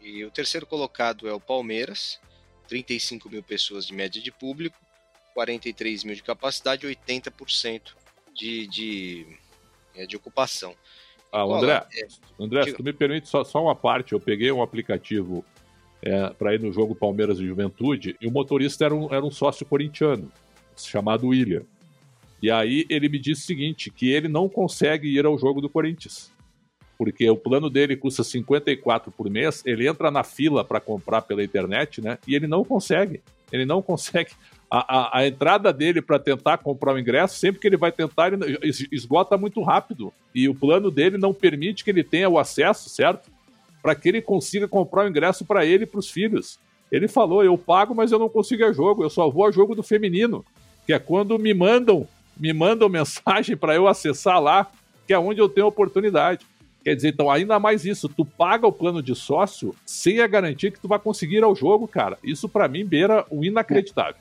[0.00, 2.20] E o terceiro colocado é o Palmeiras,
[2.68, 4.76] 35 mil pessoas de média de público,
[5.34, 7.92] 43 mil de capacidade, 80%
[8.34, 9.26] de, de,
[9.94, 10.74] é, de ocupação.
[11.32, 12.06] Ah, André, é,
[12.38, 15.44] André, se tu me permite só, só uma parte, eu peguei um aplicativo
[16.00, 19.30] é, para ir no jogo Palmeiras e Juventude e o motorista era um, era um
[19.30, 20.30] sócio corintiano,
[20.76, 21.62] chamado William.
[22.40, 25.68] E aí ele me disse o seguinte, que ele não consegue ir ao jogo do
[25.68, 26.30] Corinthians.
[26.96, 31.42] Porque o plano dele custa 54 por mês, ele entra na fila para comprar pela
[31.42, 32.18] internet, né?
[32.28, 33.22] E ele não consegue.
[33.50, 34.32] Ele não consegue.
[34.76, 38.32] A, a, a entrada dele para tentar comprar o ingresso, sempre que ele vai tentar,
[38.32, 40.12] ele esgota muito rápido.
[40.34, 43.30] E o plano dele não permite que ele tenha o acesso, certo?
[43.80, 46.58] Para que ele consiga comprar o ingresso para ele e para os filhos.
[46.90, 49.76] Ele falou: eu pago, mas eu não consigo a jogo, eu só vou a jogo
[49.76, 50.44] do feminino.
[50.86, 54.70] Que é quando me mandam me mandam mensagem para eu acessar lá,
[55.06, 56.44] que é onde eu tenho oportunidade.
[56.82, 60.70] Quer dizer, então, ainda mais isso, tu paga o plano de sócio sem a garantia
[60.70, 62.18] que tu vai conseguir ir ao jogo, cara.
[62.22, 64.16] Isso para mim beira o inacreditável.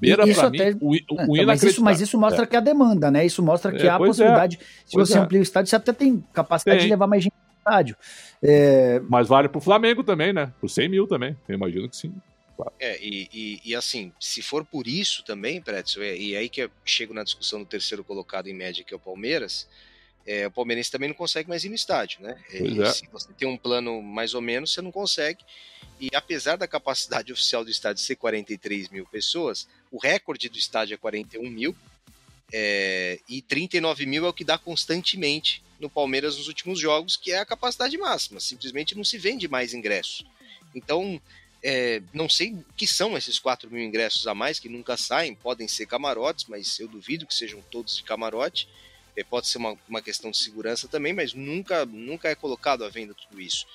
[0.00, 0.72] Beira para até...
[0.72, 1.46] mim o, o, é, então.
[1.46, 2.46] Mas isso, mas isso mostra é.
[2.46, 3.24] que há demanda, né?
[3.24, 4.06] Isso mostra que é, há a é.
[4.06, 4.58] possibilidade.
[4.86, 5.20] Se você é.
[5.20, 6.86] amplia o estádio, você até tem capacidade tem.
[6.86, 7.96] de levar mais gente no estádio.
[8.42, 9.00] É...
[9.08, 10.52] Mas vale pro Flamengo também, né?
[10.60, 11.36] Por 100 mil também.
[11.48, 12.12] Eu imagino que sim.
[12.78, 16.62] É, e, e, e, assim, se for por isso também, Pretzel, é, e aí que
[16.62, 19.66] eu chego na discussão do terceiro colocado em média, que é o Palmeiras,
[20.26, 22.36] é, o palmeirense também não consegue mais ir no estádio, né?
[22.52, 22.92] É.
[22.92, 25.44] Se você tem um plano mais ou menos, você não consegue.
[25.98, 30.94] E apesar da capacidade oficial do estádio ser 43 mil pessoas, o recorde do estádio
[30.94, 31.76] é 41 mil,
[32.52, 37.32] é, e 39 mil é o que dá constantemente no Palmeiras nos últimos jogos, que
[37.32, 38.40] é a capacidade máxima.
[38.40, 40.26] Simplesmente não se vende mais ingresso.
[40.74, 41.20] Então,
[41.62, 45.34] é, não sei o que são esses 4 mil ingressos a mais, que nunca saem,
[45.34, 48.68] podem ser camarotes, mas eu duvido que sejam todos de camarote.
[49.16, 52.88] É, pode ser uma, uma questão de segurança também, mas nunca, nunca é colocado à
[52.88, 53.66] venda tudo isso.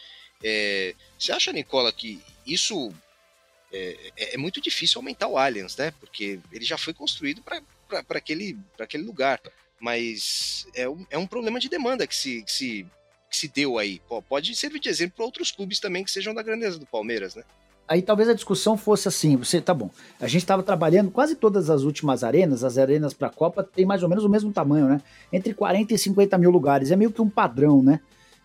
[0.44, 2.94] É, você acha, Nicola, que isso
[3.76, 5.92] é, é, é muito difícil aumentar o Allianz, né?
[6.00, 7.62] Porque ele já foi construído para
[8.10, 9.42] aquele, aquele lugar.
[9.80, 12.86] Mas é um, é um problema de demanda que se, que se,
[13.30, 14.02] que se deu aí.
[14.30, 17.44] Pode servir de exemplo para outros clubes também que sejam da grandeza do Palmeiras, né?
[17.88, 19.92] Aí talvez a discussão fosse assim, você tá bom.
[20.20, 23.86] A gente estava trabalhando quase todas as últimas arenas, as arenas para a Copa tem
[23.86, 25.02] mais ou menos o mesmo tamanho, né?
[25.32, 28.00] Entre 40 e 50 mil lugares, é meio que um padrão, né?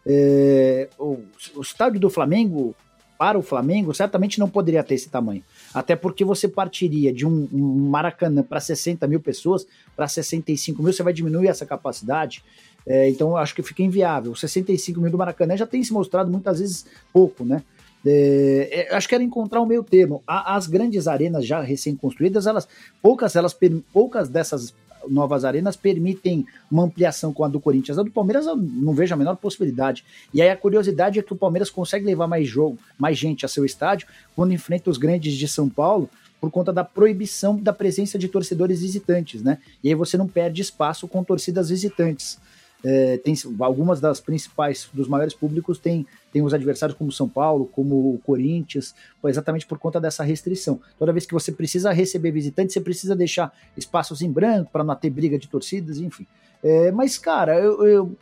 [0.04, 1.20] É, o,
[1.54, 2.74] o estádio do Flamengo
[3.20, 7.46] para o Flamengo certamente não poderia ter esse tamanho, até porque você partiria de um,
[7.52, 12.42] um Maracanã para 60 mil pessoas para 65 mil, você vai diminuir essa capacidade.
[12.86, 14.34] É, então acho que fica inviável.
[14.34, 17.62] 65 mil do Maracanã já tem se mostrado muitas vezes pouco, né?
[18.06, 20.22] É, é, acho que era encontrar um meio termo.
[20.26, 22.66] as grandes arenas já recém-construídas, elas
[23.02, 23.54] poucas, elas
[23.92, 24.72] poucas dessas
[25.08, 27.98] novas arenas permitem uma ampliação com a do Corinthians.
[27.98, 30.04] A do Palmeiras eu não vejo a menor possibilidade.
[30.32, 33.48] E aí a curiosidade é que o Palmeiras consegue levar mais jogo, mais gente a
[33.48, 36.08] seu estádio quando enfrenta os grandes de São Paulo
[36.40, 39.58] por conta da proibição da presença de torcedores visitantes, né?
[39.84, 42.38] E aí você não perde espaço com torcidas visitantes.
[42.82, 47.66] É, tem algumas das principais, dos maiores públicos tem, tem os adversários como São Paulo,
[47.66, 50.80] como o Corinthians, exatamente por conta dessa restrição.
[50.98, 54.94] Toda vez que você precisa receber visitantes, você precisa deixar espaços em branco para não
[54.94, 56.26] ter briga de torcidas, enfim.
[56.62, 58.16] É, mas, cara, eu, eu,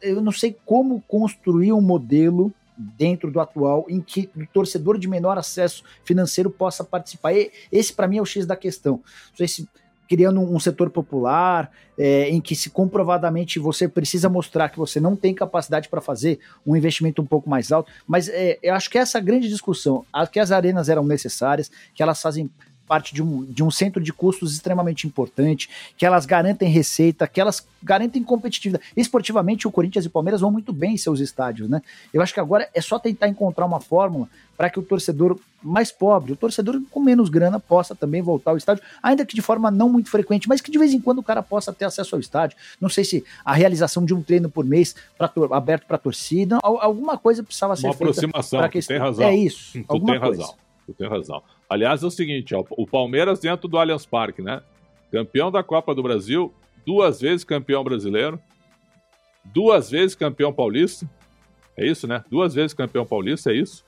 [0.00, 5.06] eu não sei como construir um modelo dentro do atual em que o torcedor de
[5.08, 7.32] menor acesso financeiro possa participar.
[7.70, 8.94] Esse, para mim, é o X da questão.
[9.30, 9.68] Não sei se
[10.08, 15.16] criando um setor popular, é, em que se comprovadamente você precisa mostrar que você não
[15.16, 17.90] tem capacidade para fazer um investimento um pouco mais alto.
[18.06, 22.20] Mas é, eu acho que essa grande discussão, que as arenas eram necessárias, que elas
[22.20, 22.50] fazem
[22.86, 27.40] parte de um, de um centro de custos extremamente importante, que elas garantem receita, que
[27.40, 28.84] elas garantem competitividade.
[28.96, 31.82] Esportivamente, o Corinthians e o Palmeiras vão muito bem em seus estádios, né?
[32.12, 35.90] Eu acho que agora é só tentar encontrar uma fórmula para que o torcedor mais
[35.90, 39.70] pobre, o torcedor com menos grana, possa também voltar ao estádio, ainda que de forma
[39.70, 42.20] não muito frequente, mas que de vez em quando o cara possa ter acesso ao
[42.20, 42.56] estádio.
[42.80, 47.16] Não sei se a realização de um treino por mês pra, aberto para torcida, alguma
[47.16, 48.04] coisa precisava ser uma feita.
[48.04, 49.26] Uma aproximação, que tem razão.
[49.26, 49.72] É isso.
[49.72, 50.20] Tu tem coisa.
[50.20, 50.54] razão.
[50.86, 51.42] Tu tem razão.
[51.72, 54.60] Aliás, é o seguinte, ó, o Palmeiras dentro do Allianz Parque, né?
[55.10, 56.52] Campeão da Copa do Brasil,
[56.84, 58.38] duas vezes campeão brasileiro,
[59.42, 61.08] duas vezes campeão paulista.
[61.74, 62.22] É isso, né?
[62.30, 63.86] Duas vezes campeão paulista, é isso?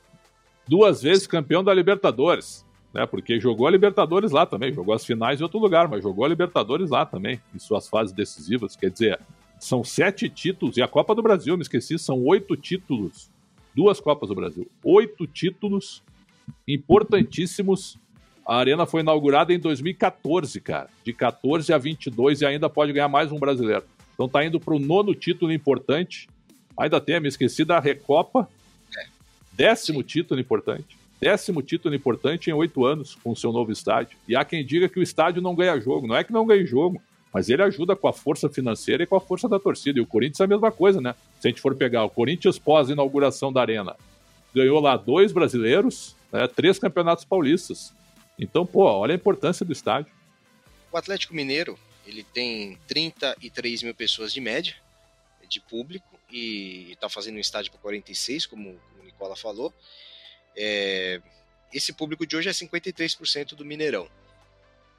[0.67, 3.05] Duas vezes campeão da Libertadores, né?
[3.05, 6.29] Porque jogou a Libertadores lá também, jogou as finais em outro lugar, mas jogou a
[6.29, 8.75] Libertadores lá também, em suas fases decisivas.
[8.75, 9.21] Quer dizer,
[9.59, 13.31] São sete títulos, e a Copa do Brasil, me esqueci, são oito títulos.
[13.75, 14.67] Duas Copas do Brasil.
[14.83, 16.03] Oito títulos
[16.67, 17.99] importantíssimos.
[18.47, 20.89] A Arena foi inaugurada em 2014, cara.
[21.05, 23.85] De 14 a 22 e ainda pode ganhar mais um brasileiro.
[24.15, 26.29] Então tá indo para o nono título importante.
[26.77, 28.49] Ainda tem, me esqueci da Recopa.
[29.53, 30.99] Décimo título importante.
[31.21, 34.19] Décimo título importante em oito anos com o seu novo estádio.
[34.29, 36.07] E há quem diga que o estádio não ganha jogo.
[36.07, 37.01] Não é que não ganha jogo
[37.35, 39.99] mas ele ajuda com a força financeira e com a força da torcida.
[39.99, 41.17] E o Corinthians é a mesma coisa, né?
[41.41, 43.97] Se a gente for pegar o Corinthians pós-inauguração da Arena,
[44.55, 47.95] ganhou lá dois brasileiros, né, três campeonatos paulistas.
[48.37, 50.13] Então, pô, olha a importância do estádio.
[50.91, 54.75] O Atlético Mineiro, ele tem 33 mil pessoas de média
[55.49, 59.73] de público e está fazendo um estádio para 46, como o Nicola falou.
[60.57, 61.21] É,
[61.73, 64.09] esse público de hoje é 53% do Mineirão.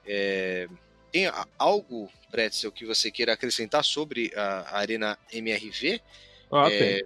[0.06, 0.66] É,
[1.12, 6.00] tem algo, Pretzel, que você queira acrescentar sobre a Arena MRV?
[6.50, 7.02] Ah, é,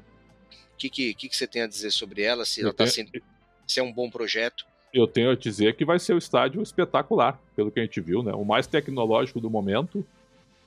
[0.73, 2.45] O que, que, que, você tem a dizer sobre ela?
[2.45, 2.91] Se, ela tá tenho...
[2.91, 3.23] sendo,
[3.71, 4.65] se é um bom projeto?
[4.93, 8.23] Eu tenho a dizer que vai ser o estádio espetacular, pelo que a gente viu,
[8.23, 8.33] né?
[8.33, 10.05] O mais tecnológico do momento,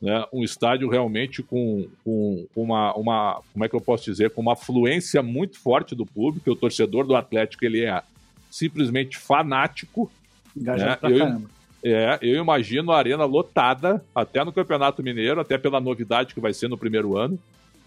[0.02, 0.26] né?
[0.32, 4.54] Um estádio realmente com, com uma, uma, como é que eu posso dizer, com uma
[4.54, 6.50] afluência muito forte do público.
[6.50, 8.02] O torcedor do Atlético ele é
[8.50, 10.10] simplesmente fanático.
[10.56, 10.96] Engajado né?
[10.96, 11.50] pra eu, caramba
[11.84, 16.54] é, eu imagino a arena lotada, até no Campeonato Mineiro, até pela novidade que vai
[16.54, 17.38] ser no primeiro ano.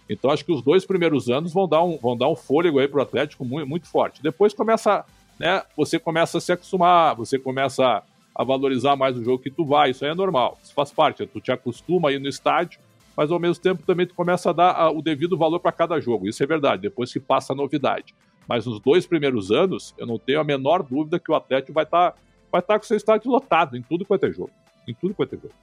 [0.09, 2.89] Então acho que os dois primeiros anos vão dar um, vão dar um fôlego aí
[2.89, 4.23] pro Atlético muito, muito forte.
[4.23, 5.05] Depois começa,
[5.39, 8.03] né, você começa a se acostumar, você começa
[8.35, 11.27] a valorizar mais o jogo que tu vai, isso aí é normal, isso faz parte,
[11.27, 12.79] tu te acostuma aí no estádio,
[13.17, 16.29] mas ao mesmo tempo também tu começa a dar o devido valor para cada jogo,
[16.29, 18.15] isso é verdade, depois que passa a novidade.
[18.47, 21.85] Mas nos dois primeiros anos, eu não tenho a menor dúvida que o Atlético vai
[21.85, 22.19] estar tá
[22.51, 24.51] vai estar com seu estádio lotado em tudo quanto é jogo.
[24.87, 25.55] Em tudo quanto é jogo.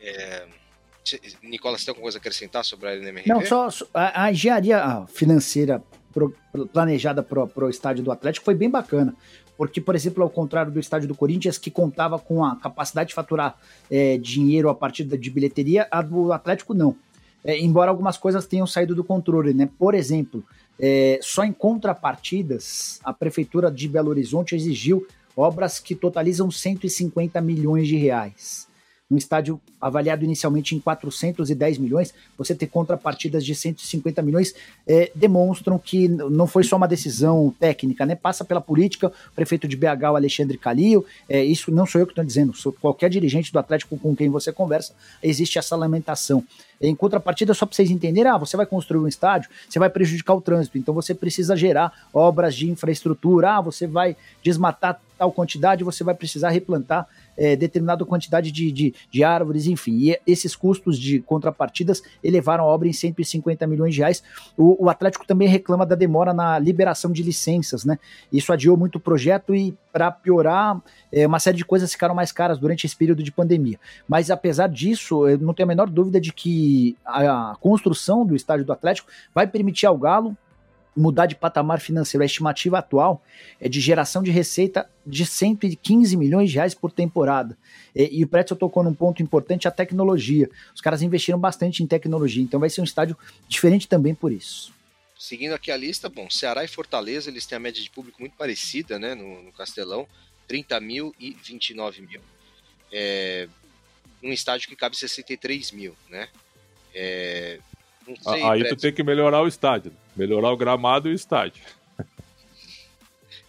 [0.00, 0.46] É...
[1.42, 3.28] Nicolas, você tem alguma coisa a acrescentar sobre a LNMRV?
[3.28, 6.34] Não, só a, a engenharia financeira pro,
[6.72, 9.14] planejada para o estádio do Atlético foi bem bacana.
[9.56, 13.14] Porque, por exemplo, ao contrário do estádio do Corinthians, que contava com a capacidade de
[13.14, 13.56] faturar
[13.90, 16.96] é, dinheiro a partir de bilheteria, a do Atlético não.
[17.44, 19.68] É, embora algumas coisas tenham saído do controle, né?
[19.78, 20.44] Por exemplo,
[20.80, 27.88] é, só em contrapartidas, a Prefeitura de Belo Horizonte exigiu obras que totalizam 150 milhões
[27.88, 28.68] de reais.
[29.12, 34.54] Um estádio avaliado inicialmente em 410 milhões, você ter contrapartidas de 150 milhões,
[34.86, 38.14] é, demonstram que não foi só uma decisão técnica, né?
[38.14, 42.06] Passa pela política, o prefeito de BH, o Alexandre Calil, é, isso não sou eu
[42.06, 46.42] que estou dizendo, sou qualquer dirigente do Atlético com quem você conversa, existe essa lamentação.
[46.82, 50.34] Em contrapartida, só para vocês entenderem, ah, você vai construir um estádio, você vai prejudicar
[50.34, 55.84] o trânsito, então você precisa gerar obras de infraestrutura, ah, você vai desmatar tal quantidade,
[55.84, 59.96] você vai precisar replantar é, determinada quantidade de, de, de, árvores, enfim.
[59.98, 64.22] E esses custos de contrapartidas elevaram a obra em 150 milhões de reais.
[64.56, 67.98] O, o Atlético também reclama da demora na liberação de licenças, né?
[68.32, 70.80] Isso adiou muito o projeto e, para piorar,
[71.12, 73.78] é, uma série de coisas ficaram mais caras durante esse período de pandemia.
[74.08, 78.34] Mas, apesar disso, eu não tenho a menor dúvida de que a, a construção do
[78.34, 80.36] estádio do Atlético vai permitir ao Galo
[80.96, 82.22] mudar de patamar financeiro.
[82.22, 83.22] A estimativa atual
[83.60, 87.56] é de geração de receita de 115 milhões de reais por temporada.
[87.94, 90.48] E, e o Pretzel tocou num ponto importante, a tecnologia.
[90.74, 93.16] Os caras investiram bastante em tecnologia, então vai ser um estádio
[93.48, 94.72] diferente também por isso.
[95.18, 98.36] Seguindo aqui a lista, bom, Ceará e Fortaleza, eles têm a média de público muito
[98.36, 100.06] parecida, né, no, no Castelão,
[100.48, 102.20] 30 mil e 29 mil.
[102.90, 103.48] É,
[104.22, 106.28] um estádio que cabe 63 mil, né?
[106.94, 107.58] É,
[108.20, 109.92] sei, Aí tu tem que melhorar o estádio.
[110.16, 111.62] Melhorar o gramado e o estádio.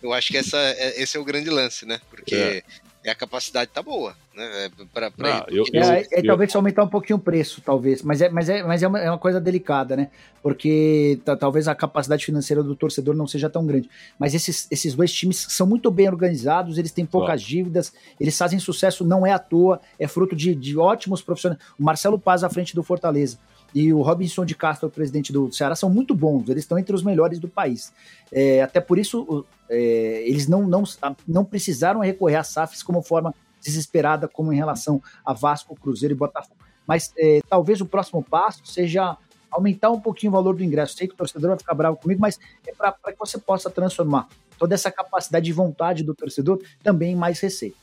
[0.04, 2.02] Eu acho que essa, é, esse é o grande lance, né?
[2.10, 2.64] Porque é.
[3.06, 4.66] é a capacidade tá boa, né?
[4.66, 7.62] É pra, pra Não, eu, eu, é, é, eu, talvez aumentar um pouquinho o preço,
[7.62, 8.02] talvez.
[8.02, 10.10] Mas é, mas é, mas é, uma, é uma coisa delicada, né?
[10.42, 13.90] Porque talvez a capacidade financeira do torcedor não seja tão grande.
[14.20, 18.60] Mas esses, esses dois times são muito bem organizados, eles têm poucas dívidas, eles fazem
[18.60, 21.62] sucesso, não é à toa, é fruto de, de ótimos profissionais.
[21.80, 23.40] O Marcelo Paz à frente do Fortaleza
[23.74, 27.04] e o Robinson de Castro, presidente do Ceará, são muito bons, eles estão entre os
[27.04, 27.92] melhores do país.
[28.32, 30.84] É, até por isso, é, eles não, não,
[31.28, 36.18] não precisaram recorrer a SAFs como forma desesperada, como em relação a Vasco, Cruzeiro e
[36.18, 36.60] Botafogo.
[36.86, 39.18] Mas é, talvez o próximo passo seja
[39.50, 40.98] aumentar um pouquinho o valor do ingresso.
[40.98, 44.28] Sei que o torcedor vai ficar bravo comigo, mas é para que você possa transformar
[44.58, 47.78] toda essa capacidade de vontade do torcedor também em mais receita.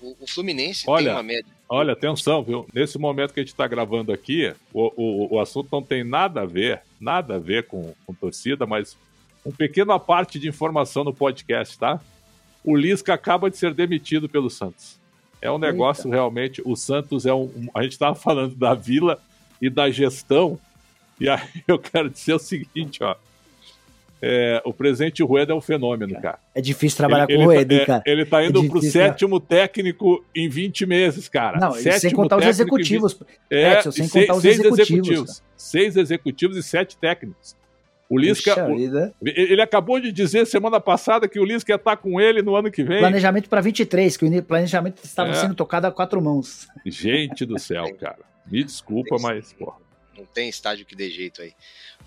[0.00, 1.52] O, o Fluminense olha, tem uma média.
[1.68, 2.66] Olha, atenção, viu?
[2.72, 6.42] Nesse momento que a gente está gravando aqui, o, o, o assunto não tem nada
[6.42, 8.96] a ver, nada a ver com, com torcida, mas
[9.44, 12.00] um pequena parte de informação no podcast, tá?
[12.64, 14.98] O Lisca acaba de ser demitido pelo Santos.
[15.40, 16.16] É um negócio Eita.
[16.16, 16.62] realmente.
[16.64, 17.50] O Santos é um.
[17.74, 19.20] A gente estava falando da vila
[19.60, 20.58] e da gestão.
[21.20, 23.16] E aí eu quero dizer o seguinte, ó.
[24.20, 26.38] É, o presidente Rueda é um fenômeno, cara.
[26.54, 28.02] É difícil trabalhar ele, com o Rueda, tá, cara.
[28.06, 31.58] É, ele tá indo é pro sétimo técnico em 20 meses, cara.
[31.58, 33.12] Não, sétimo sem contar os executivos.
[33.12, 33.26] 20...
[33.50, 34.90] É, Edson, sem contar os seis executivos.
[34.90, 37.56] executivos seis executivos e sete técnicos.
[38.08, 38.66] O Lisca.
[38.66, 38.74] O,
[39.22, 42.70] ele acabou de dizer semana passada que o Lisca ia estar com ele no ano
[42.70, 43.00] que vem.
[43.00, 45.34] Planejamento para 23, que o planejamento estava é.
[45.34, 46.66] sendo tocado a quatro mãos.
[46.86, 48.20] Gente do céu, cara.
[48.50, 49.76] Me desculpa, mas, porra.
[50.18, 51.54] Não tem estádio que dê jeito aí.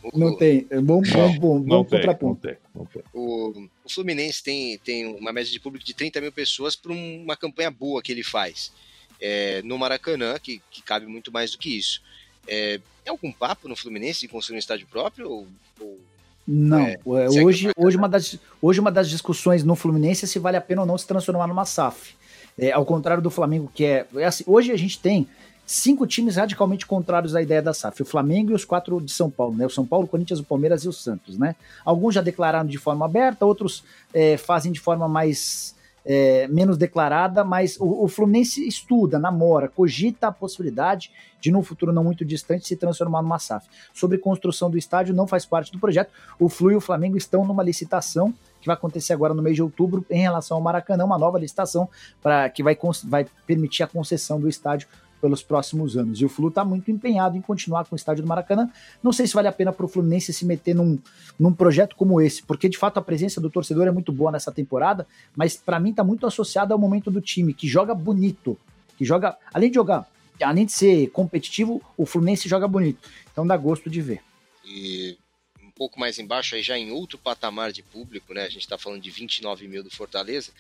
[0.03, 0.67] O, não tem.
[0.69, 3.03] É bom, bom, bom, não, tem, não tem, não tem.
[3.13, 7.37] O, o, Fluminense tem, tem uma média de público de 30 mil pessoas para uma
[7.37, 8.71] campanha boa que ele faz.
[9.19, 12.01] É, no Maracanã, que, que cabe muito mais do que isso.
[12.47, 15.29] É, é algum papo no Fluminense de construir um estádio próprio?
[15.29, 15.47] Ou,
[15.79, 15.99] ou
[16.47, 20.39] não, é, é hoje, hoje, uma das, hoje uma das discussões no Fluminense é se
[20.39, 22.15] vale a pena ou não se transformar numa SAF.
[22.57, 25.27] É, ao contrário do Flamengo, que é, é assim, hoje a gente tem
[25.71, 28.01] cinco times radicalmente contrários à ideia da SAF.
[28.01, 29.65] O Flamengo e os quatro de São Paulo, né?
[29.65, 31.55] O São Paulo, o Corinthians, o Palmeiras e o Santos, né?
[31.85, 35.73] Alguns já declararam de forma aberta, outros é, fazem de forma mais
[36.05, 41.93] é, menos declarada, mas o, o, Fluminense estuda, namora, cogita a possibilidade de, no futuro
[41.93, 43.67] não muito distante, se transformar numa SAF.
[43.93, 46.11] Sobre construção do estádio, não faz parte do projeto.
[46.39, 49.63] O Flu e o Flamengo estão numa licitação que vai acontecer agora no mês de
[49.63, 51.89] outubro em relação ao Maracanã, uma nova licitação
[52.21, 54.87] para que vai, vai permitir a concessão do estádio
[55.21, 56.19] pelos próximos anos.
[56.19, 58.69] E o Flu está muito empenhado em continuar com o estádio do Maracanã.
[59.03, 60.97] Não sei se vale a pena para o Fluminense se meter num,
[61.39, 64.51] num projeto como esse, porque de fato a presença do torcedor é muito boa nessa
[64.51, 68.57] temporada, mas para mim está muito associado ao momento do time, que joga bonito,
[68.97, 70.09] que joga, além de jogar,
[70.41, 73.07] além de ser competitivo, o Fluminense joga bonito.
[73.31, 74.21] Então dá gosto de ver.
[74.65, 75.17] E
[75.63, 78.43] um pouco mais embaixo, aí já em outro patamar de público, né?
[78.43, 80.51] A gente está falando de 29 mil do Fortaleza.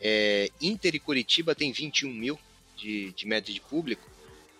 [0.00, 2.38] É, Inter e Curitiba tem 21 mil
[2.76, 4.14] de, de média de público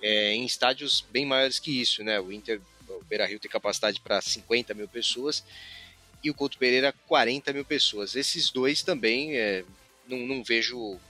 [0.04, 2.20] é, em estádios bem maiores que isso, né?
[2.20, 5.42] O Inter, o Beira Rio tem capacidade para 50 mil pessoas
[6.22, 8.14] e o Couto Pereira 40 mil pessoas.
[8.14, 9.64] Esses dois também é,
[10.06, 11.00] não, não, vejo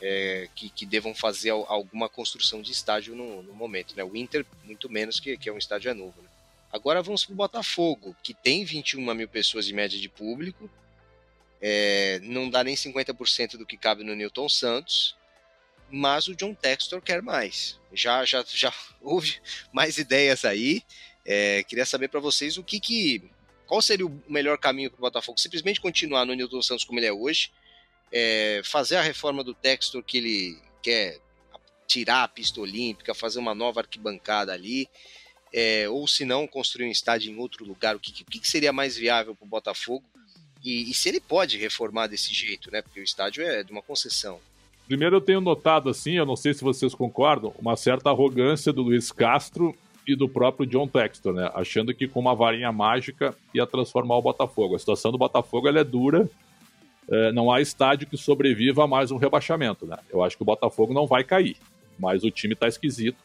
[0.00, 4.04] é, que, que, devam fazer alguma construção de estádio no, no, momento, né?
[4.04, 6.14] O Inter muito menos que, que é um estádio é novo.
[6.22, 6.28] Né?
[6.72, 10.70] Agora vamos para o Botafogo, que tem 21 mil pessoas de média de público,
[11.60, 15.16] é, não dá nem 50% do que cabe no Newton Santos
[15.92, 17.78] mas o John Textor quer mais.
[17.92, 18.72] Já, já, já
[19.02, 19.38] houve
[19.70, 20.82] mais ideias aí.
[21.24, 23.30] É, queria saber para vocês o que, que
[23.66, 25.38] qual seria o melhor caminho para o Botafogo?
[25.38, 27.52] Simplesmente continuar no Newton Santos como ele é hoje,
[28.10, 31.20] é, fazer a reforma do Textor que ele quer
[31.86, 34.88] tirar a pista olímpica, fazer uma nova arquibancada ali,
[35.52, 37.94] é, ou se não, construir um estádio em outro lugar.
[37.94, 40.04] O que, que seria mais viável para o Botafogo?
[40.62, 42.80] E, e, se ele pode reformar desse jeito, né?
[42.80, 44.40] Porque o estádio é de uma concessão.
[44.86, 48.82] Primeiro eu tenho notado assim, eu não sei se vocês concordam, uma certa arrogância do
[48.82, 49.74] Luiz Castro
[50.06, 51.50] e do próprio John Textor, né?
[51.54, 54.74] Achando que com uma varinha mágica ia transformar o Botafogo.
[54.74, 56.28] A situação do Botafogo é dura.
[57.08, 59.96] É, não há estádio que sobreviva a mais um rebaixamento, né?
[60.10, 61.56] Eu acho que o Botafogo não vai cair,
[61.98, 63.18] mas o time tá esquisito,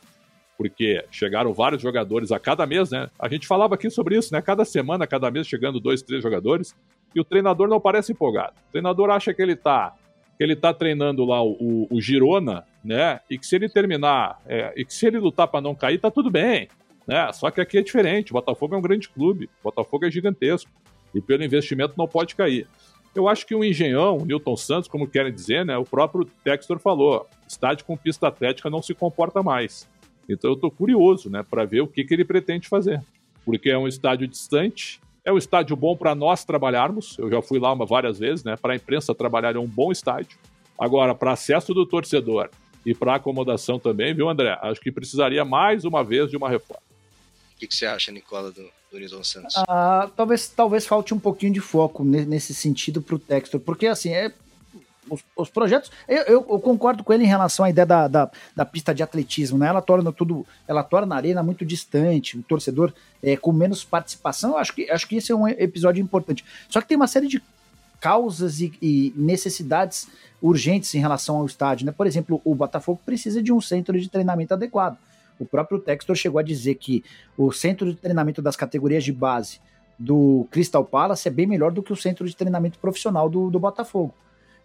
[0.58, 3.10] porque chegaram vários jogadores a cada mês, né?
[3.20, 4.41] A gente falava aqui sobre isso, né?
[4.41, 6.76] Cada semana, cada mês chegando dois, três jogadores,
[7.14, 8.53] e o treinador não parece empolgado.
[8.68, 9.93] O treinador acha que ele tá
[10.43, 13.19] ele tá treinando lá o, o, o Girona, né?
[13.29, 16.11] E que se ele terminar, é, e que se ele lutar para não cair, tá
[16.11, 16.67] tudo bem,
[17.07, 17.31] né?
[17.33, 18.31] Só que aqui é diferente.
[18.31, 20.69] O Botafogo é um grande clube, o Botafogo é gigantesco
[21.13, 22.67] e pelo investimento não pode cair.
[23.15, 25.75] Eu acho que o engenhão, o Newton Santos, como querem dizer, né?
[25.77, 29.89] O próprio Textor falou, estádio com pista atlética não se comporta mais.
[30.29, 33.01] Então eu tô curioso, né, para ver o que, que ele pretende fazer,
[33.45, 37.17] porque é um estádio distante é um estádio bom para nós trabalharmos.
[37.17, 38.55] Eu já fui lá uma, várias vezes, né?
[38.55, 40.39] Para a imprensa trabalhar é um bom estádio.
[40.80, 42.49] Agora, para acesso do torcedor
[42.86, 44.57] e para acomodação também, viu, André?
[44.61, 46.82] Acho que precisaria mais uma vez de uma reforma.
[47.53, 49.53] O que, que você acha, Nicola, do, do Nilton Santos?
[49.67, 54.11] Ah, talvez, talvez falte um pouquinho de foco nesse sentido para o Textor, porque assim,
[54.11, 54.32] é,
[55.10, 55.91] os, os projetos.
[56.08, 59.03] Eu, eu, eu, concordo com ele em relação à ideia da, da, da, pista de
[59.03, 59.68] atletismo, né?
[59.68, 64.51] Ela torna tudo, ela torna a arena muito distante, o torcedor é, com menos participação.
[64.51, 66.43] Eu acho que, acho que esse é um episódio importante.
[66.70, 67.41] Só que tem uma série de
[67.99, 70.08] causas e, e necessidades
[70.41, 71.91] urgentes em relação ao estádio, né?
[71.91, 74.97] Por exemplo, o Botafogo precisa de um centro de treinamento adequado.
[75.39, 77.03] O próprio Textor chegou a dizer que
[77.38, 79.60] o centro de treinamento das categorias de base
[79.97, 83.60] do Crystal Palace é bem melhor do que o centro de treinamento profissional do, do
[83.60, 84.14] Botafogo.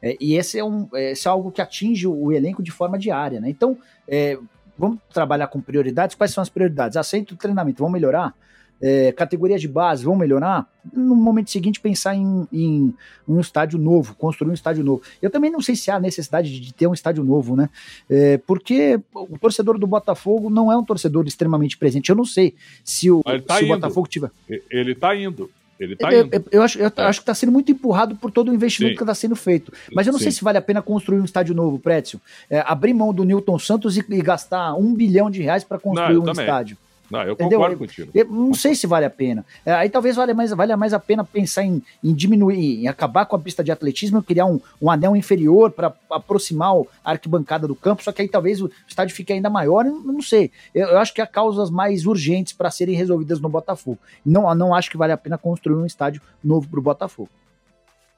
[0.03, 3.41] É, e esse é, um, esse é algo que atinge o elenco de forma diária,
[3.41, 3.49] né?
[3.49, 3.79] Então,
[4.09, 4.39] é,
[4.77, 6.17] vamos trabalhar com prioridades.
[6.17, 6.97] Quais são as prioridades?
[6.97, 8.35] Ah, do treinamento, vamos melhorar?
[8.83, 12.93] é, categorias de base vão melhorar, no momento seguinte pensar em, em,
[13.29, 15.03] um estádio novo, construir um estádio novo.
[15.23, 17.71] Eu também não sei se há necessidade de ter um estádio novo, né?
[18.11, 22.11] É, porque o torcedor do Botafogo não é um torcedor extremamente presente.
[22.11, 24.33] Eu não sei se o, tá se o Botafogo tiver.
[24.69, 25.49] Ele tá indo.
[25.83, 27.03] Ele tá eu, eu, eu, acho, eu é.
[27.03, 28.97] acho que está sendo muito empurrado por todo o investimento Sim.
[28.97, 29.73] que está sendo feito.
[29.93, 30.25] Mas eu não Sim.
[30.25, 32.21] sei se vale a pena construir um estádio novo, Précio.
[32.49, 36.15] É, abrir mão do Newton Santos e, e gastar um bilhão de reais para construir
[36.15, 36.45] não, um também.
[36.45, 36.77] estádio.
[37.13, 37.59] Não, eu Entendeu?
[37.59, 38.11] concordo contigo.
[38.15, 39.45] Eu não sei se vale a pena.
[39.67, 43.27] É, aí talvez valha mais, valha mais a pena pensar em, em diminuir, em acabar
[43.27, 46.73] com a pista de atletismo e criar um, um anel inferior para aproximar
[47.05, 50.23] a arquibancada do campo, só que aí talvez o estádio fique ainda maior, eu não
[50.23, 50.51] sei.
[50.75, 53.99] Eu, eu acho que há causas mais urgentes para serem resolvidas no Botafogo.
[54.25, 57.29] Não, não acho que vale a pena construir um estádio novo para o Botafogo.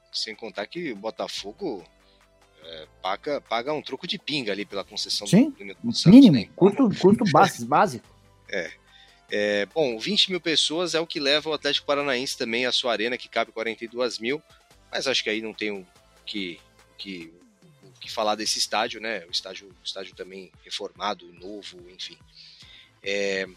[0.09, 1.83] Sem contar que o Botafogo
[2.63, 6.37] é, paga, paga um troco de pinga ali pela concessão Sim, do, do Santos, mínimo,
[6.37, 6.47] né?
[6.55, 7.25] custo, custo
[7.67, 8.07] básico.
[8.49, 8.84] É.
[9.31, 12.91] É, bom, 20 mil pessoas é o que leva o Atlético Paranaense também à sua
[12.91, 14.41] arena, que cabe 42 mil,
[14.91, 15.85] mas acho que aí não tem o
[16.25, 16.59] que,
[16.97, 17.33] que,
[17.99, 19.25] que falar desse estádio, né?
[19.25, 22.17] O estádio, o estádio também reformado, novo, enfim.
[23.03, 23.47] É,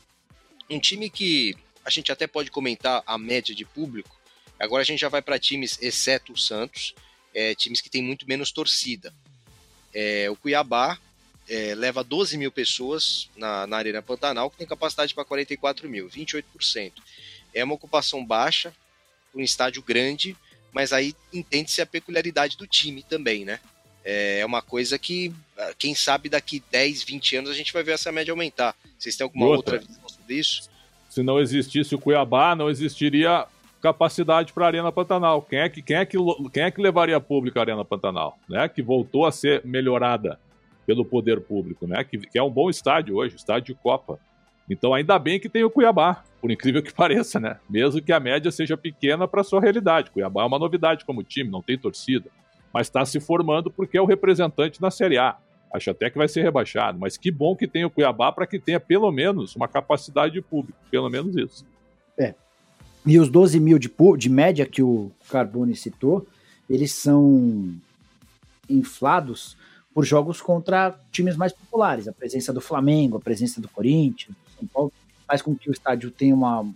[0.71, 1.55] um time que
[1.85, 4.19] a gente até pode comentar a média de público,
[4.59, 6.95] agora a gente já vai para times, exceto o Santos,
[7.35, 9.15] é, times que tem muito menos torcida.
[9.93, 10.99] É, o Cuiabá
[11.49, 16.09] é, leva 12 mil pessoas na, na Arena Pantanal, que tem capacidade para 44 mil,
[16.09, 16.93] 28%.
[17.55, 18.73] É uma ocupação baixa,
[19.35, 20.37] um estádio grande,
[20.73, 23.61] mas aí entende-se a peculiaridade do time também, né?
[24.05, 27.93] É uma coisa que, ah, quem sabe, daqui 10, 20 anos a gente vai ver
[27.93, 28.75] essa média aumentar.
[28.99, 30.71] Vocês têm alguma outra, outra visão sobre isso?
[31.11, 33.47] Se não existisse o Cuiabá, não existiria
[33.83, 35.43] capacidade para a Arena Pantanal.
[35.43, 36.17] Quem é que, quem é que,
[36.53, 38.39] quem é que levaria público a Arena Pantanal?
[38.49, 38.69] Né?
[38.69, 40.39] Que voltou a ser melhorada
[40.89, 42.03] pelo poder público, né?
[42.03, 44.19] Que, que é um bom estádio hoje, estádio de Copa.
[44.71, 47.59] Então, ainda bem que tem o Cuiabá, por incrível que pareça, né?
[47.69, 50.11] Mesmo que a média seja pequena para sua realidade.
[50.11, 52.31] Cuiabá é uma novidade como time, não tem torcida,
[52.73, 55.37] mas está se formando porque é o representante na Série A.
[55.71, 58.59] Acho até que vai ser rebaixado, mas que bom que tem o Cuiabá para que
[58.59, 61.67] tenha pelo menos uma capacidade de público, pelo menos isso.
[62.19, 62.35] É.
[63.05, 66.27] E os 12 mil de, de média que o Carbone citou,
[66.67, 67.75] eles são
[68.71, 69.55] inflados
[69.99, 72.07] por jogos contra times mais populares.
[72.07, 74.93] A presença do Flamengo, a presença do Corinthians, do São Paulo,
[75.27, 76.73] faz com que o estádio tenha uma, um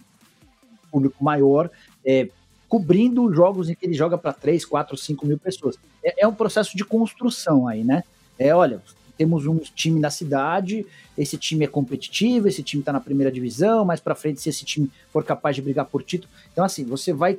[0.90, 1.70] público maior,
[2.04, 2.28] é,
[2.68, 5.76] cobrindo jogos em que ele joga para 3, 4, 5 mil pessoas.
[6.02, 8.02] É, é, um processo de construção aí, né?
[8.36, 8.82] É, olha,
[9.16, 10.84] temos um time na cidade,
[11.16, 14.64] esse time é competitivo, esse time está na primeira divisão, mais para frente, se esse
[14.64, 16.28] time for capaz de brigar por título.
[16.52, 17.38] Então, assim, você vai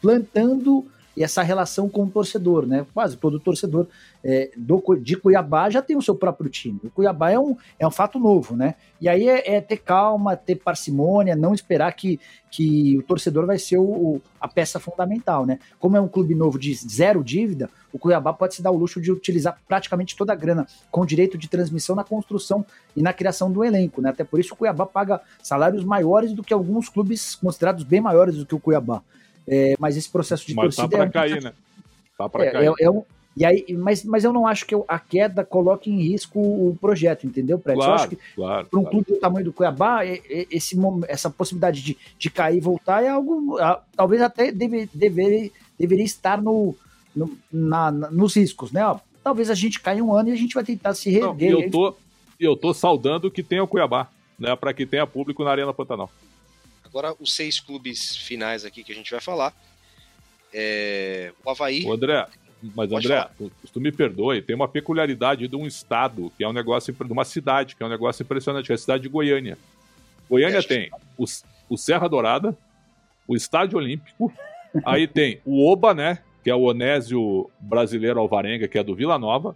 [0.00, 0.86] plantando
[1.18, 2.86] e essa relação com o torcedor, né?
[2.94, 3.88] Quase todo torcedor
[4.22, 6.78] é, do, de Cuiabá já tem o seu próprio time.
[6.84, 8.76] O Cuiabá é um, é um fato novo, né?
[9.00, 12.20] E aí é, é ter calma, ter parcimônia, não esperar que,
[12.52, 15.58] que o torcedor vai ser o, a peça fundamental, né?
[15.80, 19.00] Como é um clube novo de zero dívida, o Cuiabá pode se dar o luxo
[19.00, 22.64] de utilizar praticamente toda a grana com direito de transmissão na construção
[22.94, 24.10] e na criação do elenco, né?
[24.10, 28.36] Até por isso o Cuiabá paga salários maiores do que alguns clubes considerados bem maiores
[28.36, 29.02] do que o Cuiabá.
[29.48, 30.88] É, mas esse processo de mas torcida.
[30.88, 31.52] Tá para é cair, né?
[32.16, 32.72] Tá para é, cair.
[32.78, 33.02] É, é, um,
[33.38, 37.24] e aí, mas, mas eu não acho que a queda coloque em risco o projeto,
[37.24, 37.82] entendeu, Prédio?
[37.82, 38.96] Claro, eu acho que claro, para um claro.
[38.96, 40.76] clube do tamanho do Cuiabá, esse,
[41.06, 43.56] essa possibilidade de, de cair e voltar é algo.
[43.96, 46.74] Talvez até deve, deveria, deveria estar no,
[47.14, 48.82] no na, nos riscos, né?
[49.22, 51.52] Talvez a gente caia um ano e a gente vai tentar se reerguer.
[51.52, 51.96] Não, eu, tô,
[52.40, 54.56] eu tô saudando que tenha o Cuiabá, né?
[54.56, 56.10] Para que tenha público na Arena Pantanal.
[56.98, 59.54] Agora, os seis clubes finais aqui que a gente vai falar.
[60.52, 61.84] É, o Havaí.
[61.84, 62.26] O André,
[62.74, 66.52] mas André, tu, tu, me perdoe, tem uma peculiaridade de um estado, que é um
[66.52, 69.56] negócio, de uma cidade, que é um negócio impressionante, que é a cidade de Goiânia.
[70.28, 71.24] Goiânia é, tem o,
[71.68, 72.58] o Serra Dourada,
[73.28, 74.32] o Estádio Olímpico,
[74.84, 79.20] aí tem o Oba, né, que é o Onésio Brasileiro Alvarenga, que é do Vila
[79.20, 79.54] Nova,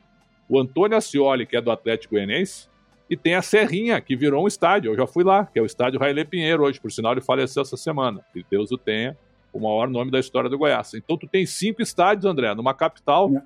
[0.49, 2.69] o Antônio Ascioli, que é do Atlético Goianiense,
[3.09, 4.93] e tem a Serrinha, que virou um estádio.
[4.93, 6.81] Eu já fui lá, que é o estádio Railê Pinheiro hoje.
[6.81, 8.25] Por sinal, ele faleceu essa semana.
[8.33, 9.17] Que Deus o tenha,
[9.53, 10.95] o maior nome da história do Goiás.
[10.95, 13.31] Então, tu tem cinco estádios, André, numa capital.
[13.37, 13.43] É.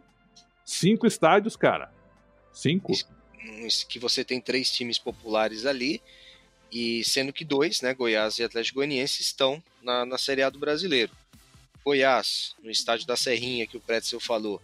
[0.65, 1.93] Cinco estádios, cara.
[2.53, 2.93] Cinco.
[3.89, 6.01] Que você tem três times populares ali.
[6.71, 10.59] E sendo que dois, né, Goiás e Atlético Goianiense, estão na, na Série A do
[10.59, 11.13] Brasileiro.
[11.85, 14.61] Goiás, no estádio da Serrinha, que o Pretzel falou,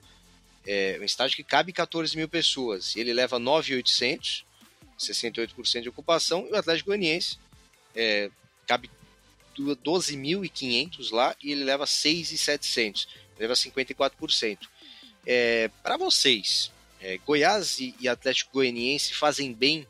[0.66, 2.96] é um estádio que cabe 14 mil pessoas.
[2.96, 4.44] E ele leva 9,800
[5.02, 7.38] 68% de ocupação, e o Atlético Goianiense
[7.94, 8.30] é,
[8.66, 8.90] cabe
[9.58, 13.06] 12.500 lá e ele leva 6.700,
[13.38, 14.58] leva 54%.
[15.26, 19.86] É, Para vocês, é, Goiás e, Atlético Goianiense fazem bem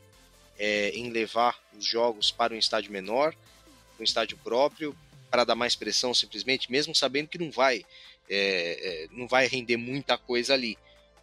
[0.59, 3.35] é, em levar os jogos para um estádio menor?
[4.03, 4.97] um estádio próprio
[5.31, 7.87] para dar mais pressão simplesmente, mesmo sabendo que não vai,
[8.29, 10.77] é, é, não vai render muita coisa ali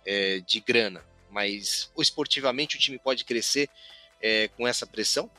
[0.06, 1.04] é, de grana.
[1.32, 3.70] Mas esportivamente o time pode crescer
[4.22, 5.30] é, com essa pressão?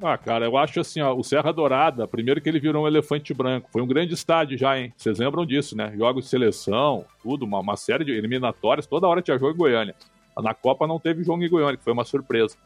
[0.00, 3.32] Ah, cara, eu acho assim, ó, o Serra Dourada, primeiro que ele virou um elefante
[3.34, 4.92] branco, foi um grande estádio já, hein?
[4.96, 5.92] Vocês lembram disso, né?
[5.96, 9.94] Jogos de seleção, tudo, uma, uma série de eliminatórias, toda hora tinha jogo em Goiânia.
[10.38, 12.56] Na Copa não teve jogo em Goiânia, que foi uma surpresa.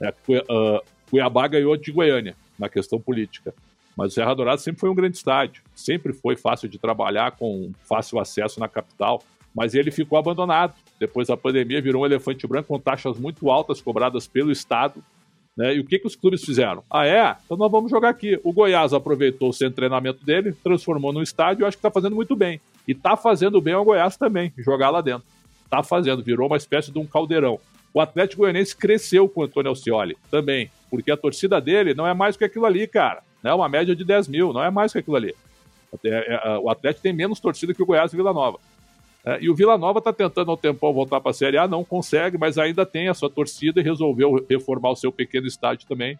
[0.00, 3.54] É, uh, Cuiabá ganhou de Goiânia, na questão política.
[3.96, 7.72] Mas o Serra Dourada sempre foi um grande estádio, sempre foi fácil de trabalhar, com
[7.84, 9.22] fácil acesso na capital,
[9.54, 10.74] mas ele ficou abandonado.
[11.02, 15.02] Depois da pandemia, virou um elefante branco com taxas muito altas cobradas pelo Estado
[15.56, 15.74] né?
[15.74, 16.82] E o que, que os clubes fizeram?
[16.90, 17.36] Ah, é?
[17.44, 18.40] Então nós vamos jogar aqui.
[18.42, 22.16] O Goiás aproveitou o centro de treinamento dele, transformou num estádio, acho que está fazendo
[22.16, 22.60] muito bem.
[22.88, 25.24] E está fazendo bem ao Goiás também, jogar lá dentro.
[25.64, 27.58] Está fazendo, virou uma espécie de um caldeirão.
[27.94, 32.14] O Atlético Goianense cresceu com o Antônio Alcioli também, porque a torcida dele não é
[32.14, 33.22] mais que aquilo ali, cara.
[33.44, 35.34] É uma média de 10 mil, não é mais que aquilo ali.
[36.04, 38.58] É, é, o Atlético tem menos torcida que o Goiás e Vila Nova.
[39.24, 41.84] É, e o Vila Nova está tentando ao tempão voltar para a Série A, não
[41.84, 46.18] consegue, mas ainda tem a sua torcida e resolveu reformar o seu pequeno estádio também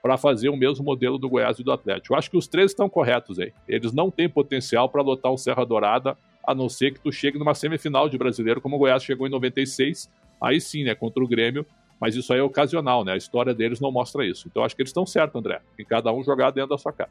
[0.00, 2.14] para fazer o mesmo modelo do Goiás e do Atlético.
[2.14, 3.52] Eu acho que os três estão corretos aí.
[3.66, 7.38] Eles não têm potencial para lotar um Serra Dourada, a não ser que tu chegue
[7.38, 11.26] numa semifinal de brasileiro, como o Goiás chegou em 96, aí sim, né, contra o
[11.26, 11.66] Grêmio,
[11.98, 13.12] mas isso aí é ocasional, né?
[13.12, 14.46] A história deles não mostra isso.
[14.46, 17.10] Então acho que eles estão certos, André, em cada um jogar dentro da sua casa.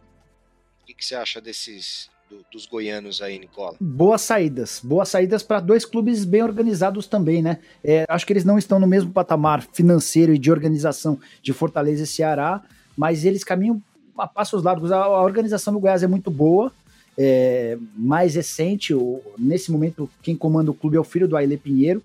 [0.84, 3.76] O que, que você acha desses do, dos goianos aí, Nicola?
[3.80, 4.82] Boas saídas.
[4.84, 7.60] Boas saídas para dois clubes bem organizados também, né?
[7.84, 12.04] É, acho que eles não estão no mesmo patamar financeiro e de organização de Fortaleza
[12.04, 12.62] e Ceará,
[12.98, 13.82] mas eles caminham
[14.18, 14.92] a passos largos.
[14.92, 16.72] A, a organização do Goiás é muito boa.
[17.16, 18.94] É, mais recente,
[19.38, 22.04] nesse momento, quem comanda o clube é o filho do Aile Pinheiro.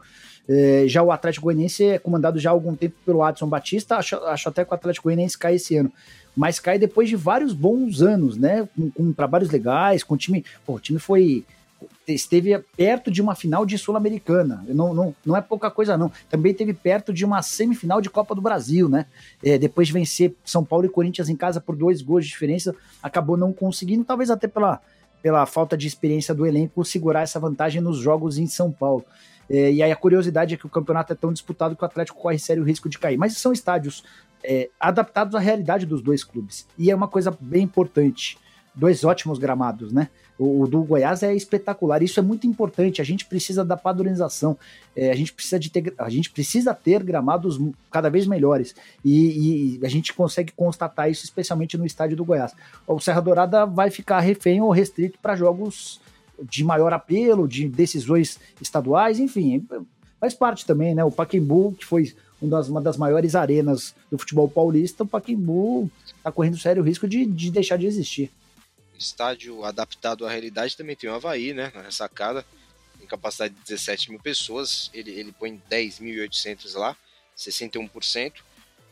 [0.49, 3.97] É, já o Atlético Goianiense é comandado já há algum tempo pelo Adson Batista.
[3.97, 5.93] Acho, acho até que o Atlético Goianiense cai esse ano
[6.39, 8.69] mas cai depois de vários bons anos, né?
[8.77, 10.45] Com, com trabalhos legais, com o time.
[10.65, 11.45] Pô, o time foi.
[12.07, 14.65] Esteve perto de uma final de Sul-Americana.
[14.69, 16.13] Não, não, não é pouca coisa, não.
[16.31, 19.07] Também esteve perto de uma semifinal de Copa do Brasil, né?
[19.43, 22.73] É, depois de vencer São Paulo e Corinthians em casa por dois gols de diferença,
[23.03, 24.81] acabou não conseguindo, talvez até pela,
[25.21, 29.05] pela falta de experiência do elenco, segurar essa vantagem nos jogos em São Paulo.
[29.51, 32.21] É, e aí a curiosidade é que o campeonato é tão disputado que o Atlético
[32.21, 33.17] corre sério risco de cair.
[33.17, 34.05] Mas são estádios
[34.45, 36.67] é, adaptados à realidade dos dois clubes.
[36.77, 38.39] E é uma coisa bem importante.
[38.75, 40.09] Dois ótimos gramados, né?
[40.39, 42.01] O, o do Goiás é espetacular.
[42.01, 43.01] Isso é muito importante.
[43.01, 44.57] A gente precisa da padronização.
[44.95, 47.59] É, a, gente precisa de ter, a gente precisa ter gramados
[47.91, 48.75] cada vez melhores.
[49.05, 52.55] E, e, a gente consegue constatar isso, especialmente no estádio do Goiás.
[52.87, 56.01] O Serra Dourada vai ficar refém ou restrito para jogos
[56.43, 59.67] de maior apelo, de decisões estaduais, enfim.
[60.21, 61.05] Faz parte também, né?
[61.05, 65.91] O Paquembu, que foi uma das, uma das maiores arenas do futebol paulista, o Pacaembu
[66.07, 68.31] está correndo sério risco de, de deixar de existir.
[68.99, 71.73] Estádio adaptado à realidade também tem o Havaí, né?
[71.75, 72.45] Na sacada,
[72.99, 76.97] tem capacidade de 17 mil pessoas, ele, ele põe 10.800 lá,
[77.37, 78.33] 61%.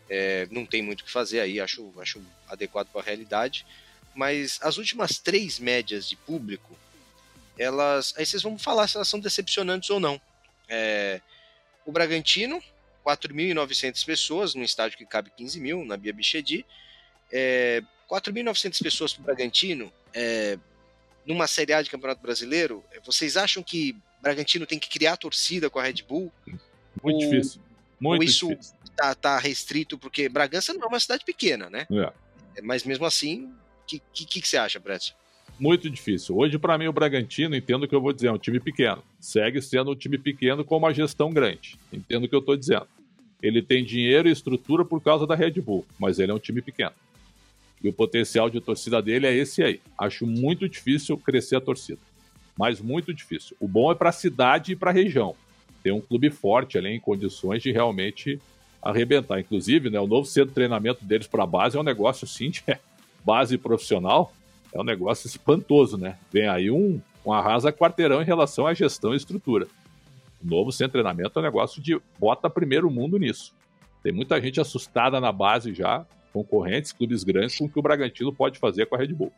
[0.08, 3.66] É, não tem muito o que fazer aí, acho, acho adequado para a realidade.
[4.14, 6.76] Mas as últimas três médias de público,
[7.58, 8.14] elas.
[8.16, 10.20] Aí vocês vão falar se elas são decepcionantes ou não.
[10.68, 11.20] É,
[11.84, 12.62] o Bragantino
[13.06, 16.66] 4.900 pessoas, num estádio que cabe 15 mil, na Bia Bichedi.
[17.30, 17.80] É,
[18.10, 20.58] 4.900 pessoas para o Bragantino, é,
[21.24, 25.70] numa Série A de Campeonato Brasileiro, é, vocês acham que Bragantino tem que criar torcida
[25.70, 26.32] com a Red Bull?
[27.02, 27.62] Muito ou, difícil.
[28.00, 28.50] Muito ou isso
[28.84, 31.86] está tá restrito, porque Bragança não é uma cidade pequena, né?
[31.90, 32.12] É.
[32.58, 35.14] é mas mesmo assim, o que, que, que, você acha, Brett?
[35.58, 36.36] Muito difícil.
[36.36, 39.02] Hoje, para mim, o Bragantino, entendo que eu vou dizer, é um time pequeno.
[39.18, 41.78] Segue sendo um time pequeno com uma gestão grande.
[41.92, 42.86] Entendo o que eu estou dizendo.
[43.42, 46.60] Ele tem dinheiro e estrutura por causa da Red Bull, mas ele é um time
[46.60, 46.92] pequeno.
[47.82, 49.80] E o potencial de torcida dele é esse aí.
[49.98, 52.00] Acho muito difícil crescer a torcida.
[52.58, 53.56] Mas muito difícil.
[53.60, 55.34] O bom é para a cidade e para a região.
[55.82, 58.40] Tem um clube forte ali em condições de realmente
[58.82, 59.38] arrebentar.
[59.38, 62.50] Inclusive, né, o novo centro de treinamento deles para a base é um negócio assim
[62.50, 62.62] de
[63.24, 64.32] base profissional.
[64.76, 66.18] É um negócio espantoso, né?
[66.32, 69.66] Vem aí um, um arrasa quarteirão em relação à gestão e estrutura
[70.46, 73.52] novo centro de treinamento é um negócio de bota primeiro mundo nisso.
[74.02, 78.32] Tem muita gente assustada na base já, concorrentes, clubes grandes, com o que o Bragantino
[78.32, 79.32] pode fazer com a Red Bull.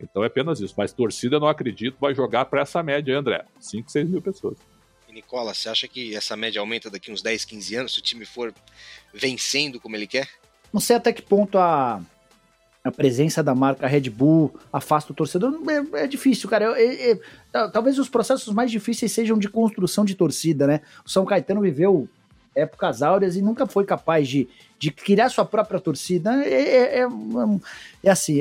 [0.00, 0.74] Então é apenas isso.
[0.76, 3.44] Mas torcida, não acredito, vai jogar para essa média, André.
[3.58, 4.58] 5, 6 mil pessoas.
[5.08, 8.02] E Nicola, você acha que essa média aumenta daqui uns 10, 15 anos se o
[8.02, 8.54] time for
[9.12, 10.28] vencendo como ele quer?
[10.72, 12.00] Não sei até que ponto a,
[12.84, 15.54] a presença da marca Red Bull afasta o torcedor.
[15.94, 16.74] É, é difícil, cara.
[16.80, 17.18] É, é,
[17.68, 20.80] talvez os processos mais difíceis sejam de construção de torcida, né?
[21.04, 22.08] O São Caetano viveu
[22.54, 26.44] épocas áureas e nunca foi capaz de, de criar sua própria torcida.
[26.44, 27.08] É, é,
[28.02, 28.40] é, assim,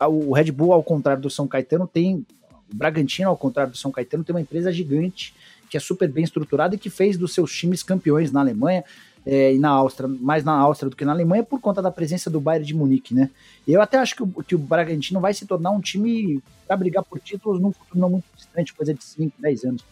[0.00, 2.26] o Red Bull, ao contrário do São Caetano, tem.
[2.72, 5.34] O Bragantino, ao contrário do São Caetano, tem uma empresa gigante
[5.70, 8.84] que é super bem estruturada e que fez dos seus times campeões na Alemanha
[9.26, 12.28] é, e na Áustria, mais na Áustria do que na Alemanha, por conta da presença
[12.28, 13.30] do Bayern de Munique, né?
[13.66, 17.02] Eu até acho que o, que o Bragantino vai se tornar um time para brigar
[17.02, 19.84] por títulos num futuro não muito distante, coisa de 5, 10 anos.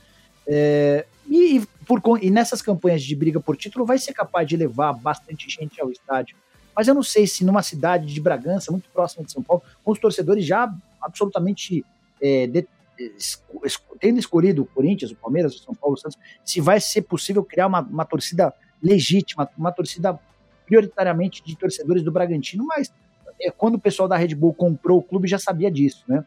[0.47, 4.57] É, e, e, por, e nessas campanhas de briga por título vai ser capaz de
[4.57, 6.37] levar bastante gente ao estádio.
[6.75, 9.93] Mas eu não sei se numa cidade de Bragança, muito próxima de São Paulo, com
[9.93, 11.85] os torcedores já absolutamente
[12.21, 12.67] é, de,
[14.01, 17.45] tendo escolhido o Corinthians, o Palmeiras, o São Paulo, o Santos, se vai ser possível
[17.45, 18.53] criar uma, uma torcida
[18.83, 20.19] legítima, uma torcida
[20.67, 22.93] prioritariamente de torcedores do Bragantino, mas
[23.41, 26.25] é, quando o pessoal da Red Bull comprou o clube já sabia disso, né?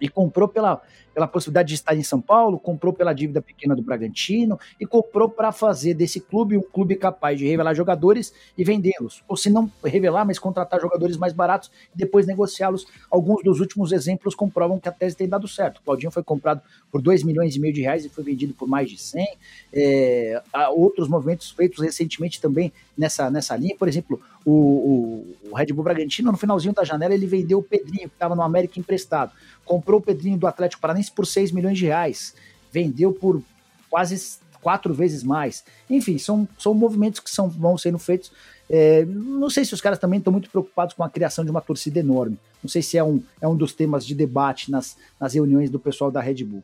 [0.00, 0.80] E comprou pela,
[1.14, 5.28] pela possibilidade de estar em São Paulo, comprou pela dívida pequena do Bragantino e comprou
[5.28, 9.22] para fazer desse clube um clube capaz de revelar jogadores e vendê-los.
[9.28, 12.86] Ou se não revelar, mas contratar jogadores mais baratos e depois negociá-los.
[13.10, 15.82] Alguns dos últimos exemplos comprovam que a tese tem dado certo.
[15.82, 18.90] Claudinho foi comprado por 2 milhões e meio de reais e foi vendido por mais
[18.90, 19.28] de 100.
[19.72, 23.76] É, há outros movimentos feitos recentemente também nessa, nessa linha.
[23.76, 27.62] Por exemplo, o, o, o Red Bull Bragantino, no finalzinho da janela, ele vendeu o
[27.62, 29.32] Pedrinho, que estava no América emprestado.
[29.64, 32.34] Comprou o Pedrinho do Atlético Paranaense por 6 milhões de reais.
[32.72, 33.42] Vendeu por
[33.88, 35.64] quase quatro vezes mais.
[35.88, 38.32] Enfim, são, são movimentos que são, vão sendo feitos.
[38.68, 41.60] É, não sei se os caras também estão muito preocupados com a criação de uma
[41.60, 42.38] torcida enorme.
[42.62, 45.78] Não sei se é um, é um dos temas de debate nas, nas reuniões do
[45.78, 46.62] pessoal da Red Bull.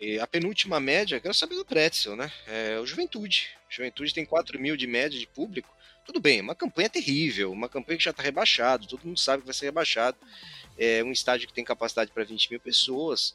[0.00, 2.30] E a penúltima média, quero saber do Pretzel, né?
[2.46, 3.48] É o Juventude.
[3.68, 5.68] Juventude tem 4 mil de média de público.
[6.08, 9.46] Tudo bem, uma campanha terrível, uma campanha que já está rebaixado, todo mundo sabe que
[9.46, 10.16] vai ser rebaixado.
[10.78, 13.34] É um estádio que tem capacidade para 20 mil pessoas.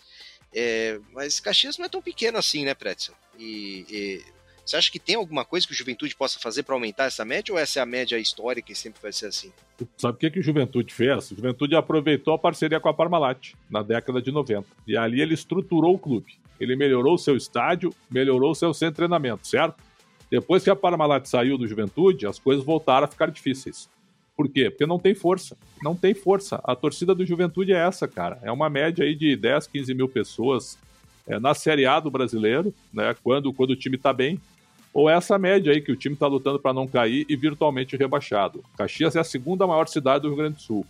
[0.51, 3.13] É, mas Caxias não é tão pequeno assim, né, Pretzel?
[3.37, 4.23] E, e,
[4.65, 7.53] você acha que tem alguma coisa que o Juventude possa fazer para aumentar essa média
[7.53, 9.53] ou essa é a média histórica e sempre vai ser assim?
[9.95, 11.29] Sabe o que, que o Juventude fez?
[11.29, 14.65] O Juventude aproveitou a parceria com a Parmalat na década de 90.
[14.87, 16.39] E ali ele estruturou o clube.
[16.59, 19.75] Ele melhorou o seu estádio, melhorou o seu de treinamento, certo?
[20.29, 23.89] Depois que a Parmalat saiu do Juventude, as coisas voltaram a ficar difíceis.
[24.35, 24.69] Por quê?
[24.69, 25.55] Porque não tem força.
[25.81, 26.59] Não tem força.
[26.63, 28.39] A torcida do Juventude é essa, cara.
[28.41, 30.77] É uma média aí de 10, 15 mil pessoas
[31.27, 33.15] é, na Série A do brasileiro, né?
[33.23, 34.39] Quando, quando o time tá bem.
[34.93, 38.63] Ou essa média aí que o time tá lutando para não cair e virtualmente rebaixado.
[38.77, 40.85] Caxias é a segunda maior cidade do Rio Grande do Sul.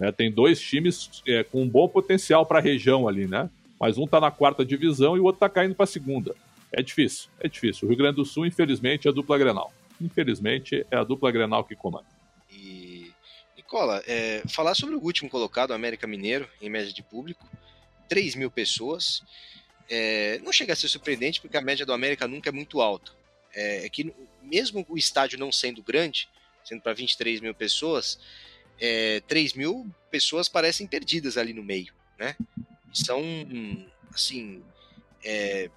[0.00, 3.50] É, tem dois times é, com um bom potencial para a região ali, né?
[3.80, 6.34] Mas um tá na quarta divisão e o outro tá caindo para segunda.
[6.72, 7.86] É difícil, é difícil.
[7.86, 9.72] O Rio Grande do Sul, infelizmente, é a dupla Grenal.
[10.00, 12.18] Infelizmente, é a dupla Grenal que comanda.
[13.68, 17.46] Nicola, é, falar sobre o último colocado, América Mineiro, em média de público,
[18.08, 19.22] 3 mil pessoas.
[19.90, 23.12] É, não chega a ser surpreendente, porque a média do América nunca é muito alta.
[23.54, 24.10] É, é que
[24.42, 26.30] mesmo o estádio não sendo grande,
[26.64, 28.18] sendo para 23 mil pessoas,
[28.80, 32.36] é, 3 mil pessoas parecem perdidas ali no meio, né?
[32.90, 33.22] São,
[34.14, 34.62] assim,
[35.22, 35.70] é,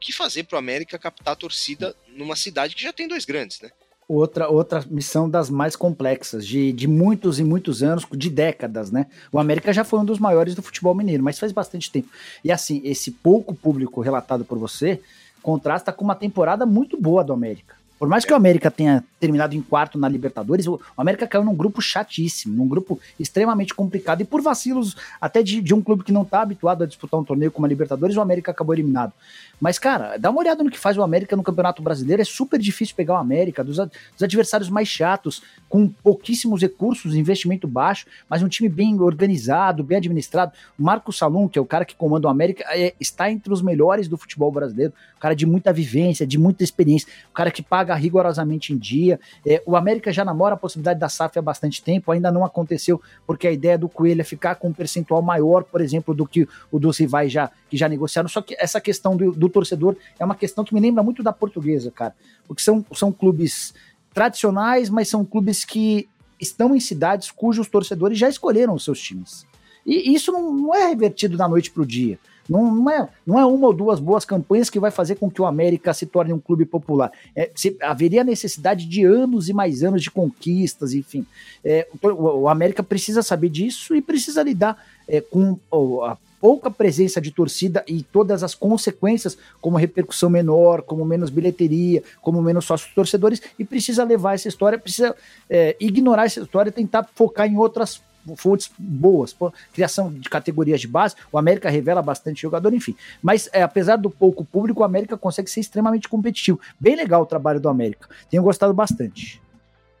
[0.00, 3.60] que fazer para o América captar a torcida numa cidade que já tem dois grandes,
[3.60, 3.70] né?
[4.08, 9.06] outra, outra missão das mais complexas, de, de muitos e muitos anos, de décadas, né?
[9.30, 12.08] O América já foi um dos maiores do futebol mineiro, mas faz bastante tempo.
[12.42, 15.00] E assim, esse pouco público relatado por você
[15.42, 17.76] contrasta com uma temporada muito boa do América.
[17.98, 21.54] Por mais que o América tenha terminado em quarto na Libertadores, o América caiu num
[21.54, 24.20] grupo chatíssimo, num grupo extremamente complicado.
[24.20, 27.24] E por vacilos até de, de um clube que não está habituado a disputar um
[27.24, 29.12] torneio como a Libertadores, o América acabou eliminado.
[29.60, 32.22] Mas, cara, dá uma olhada no que faz o América no Campeonato Brasileiro.
[32.22, 37.68] É super difícil pegar o América, dos, dos adversários mais chatos, com pouquíssimos recursos, investimento
[37.68, 40.52] baixo, mas um time bem organizado, bem administrado.
[40.78, 43.60] O Marco Salum, que é o cara que comanda o América, é, está entre os
[43.60, 44.92] melhores do futebol brasileiro.
[45.16, 47.08] O cara de muita vivência, de muita experiência.
[47.30, 49.20] O cara que paga rigorosamente em dia.
[49.46, 53.00] É, o América já namora a possibilidade da SAF há bastante tempo, ainda não aconteceu,
[53.26, 56.48] porque a ideia do Coelho é ficar com um percentual maior, por exemplo, do que
[56.70, 58.28] o dos rivais já, que já negociaram.
[58.28, 61.32] Só que essa questão do, do torcedor é uma questão que me lembra muito da
[61.32, 62.14] portuguesa, cara.
[62.46, 63.74] Porque são, são clubes
[64.12, 66.08] tradicionais, mas são clubes que
[66.40, 69.46] estão em cidades cujos torcedores já escolheram os seus times.
[69.84, 72.18] E isso não, não é revertido da noite para o dia.
[72.48, 75.42] Não, não, é, não é uma ou duas boas campanhas que vai fazer com que
[75.42, 77.12] o América se torne um clube popular.
[77.36, 81.26] É, se, haveria necessidade de anos e mais anos de conquistas, enfim.
[81.62, 82.08] É, o,
[82.42, 85.58] o, América precisa saber disso e precisa lidar é, com
[86.02, 92.02] a pouca presença de torcida e todas as consequências, como repercussão menor, como menos bilheteria,
[92.20, 95.14] como menos sócios torcedores, e precisa levar essa história, precisa
[95.48, 98.00] é, ignorar essa história e tentar focar em outras
[98.36, 99.34] fontes boas,
[99.72, 102.94] criação de categorias de base, o América revela bastante jogador, enfim.
[103.22, 106.60] Mas é, apesar do pouco público, o América consegue ser extremamente competitivo.
[106.78, 108.08] Bem legal o trabalho do América.
[108.30, 109.40] Tenho gostado bastante.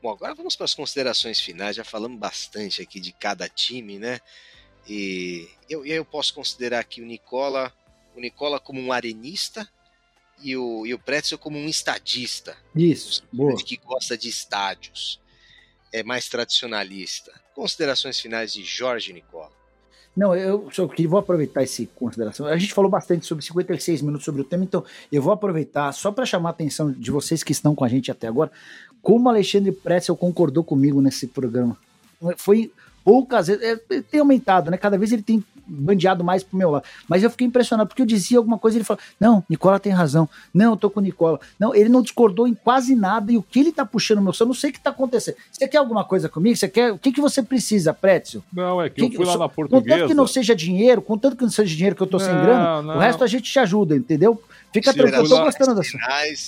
[0.02, 1.74] Bom, agora vamos para as considerações finais.
[1.74, 4.20] Já falamos bastante aqui de cada time, né?
[4.88, 7.72] E eu, eu posso considerar aqui o Nicola,
[8.16, 9.68] o Nicola como um arenista
[10.42, 12.56] e o, e o Pretzel como um estadista.
[12.74, 13.54] Isso, boa.
[13.56, 15.20] Que gosta de estádios.
[15.92, 17.32] É mais tradicionalista.
[17.54, 19.50] Considerações finais de Jorge Nicola.
[20.16, 22.46] Não, eu só vou aproveitar essa consideração.
[22.46, 26.10] A gente falou bastante sobre 56 minutos sobre o tema, então eu vou aproveitar só
[26.10, 28.50] para chamar a atenção de vocês que estão com a gente até agora,
[29.00, 31.78] como Alexandre Pretzel concordou comigo nesse programa.
[32.36, 32.72] Foi
[33.08, 34.76] poucas vezes, é, tem aumentado, né?
[34.76, 36.84] Cada vez ele tem bandeado mais pro meu lado.
[37.08, 39.92] Mas eu fiquei impressionado, porque eu dizia alguma coisa e ele falou: Não, Nicola tem
[39.92, 40.28] razão.
[40.52, 41.40] Não, eu tô com o Nicola.
[41.58, 43.32] Não, ele não discordou em quase nada.
[43.32, 45.36] E o que ele tá puxando meu eu não sei o que tá acontecendo.
[45.50, 46.54] Você quer alguma coisa comigo?
[46.54, 46.92] Você quer?
[46.92, 48.44] O que, que você precisa, Prétio?
[48.52, 49.88] Não, é que, que eu fui lá na portuguesa.
[49.88, 52.34] Contanto que não seja dinheiro, contanto que não seja dinheiro que eu tô não, sem
[52.34, 52.96] grana, não.
[52.96, 54.42] o resto a gente te ajuda, entendeu?
[54.70, 55.98] Fica tranquilo, eu tô gostando dessa.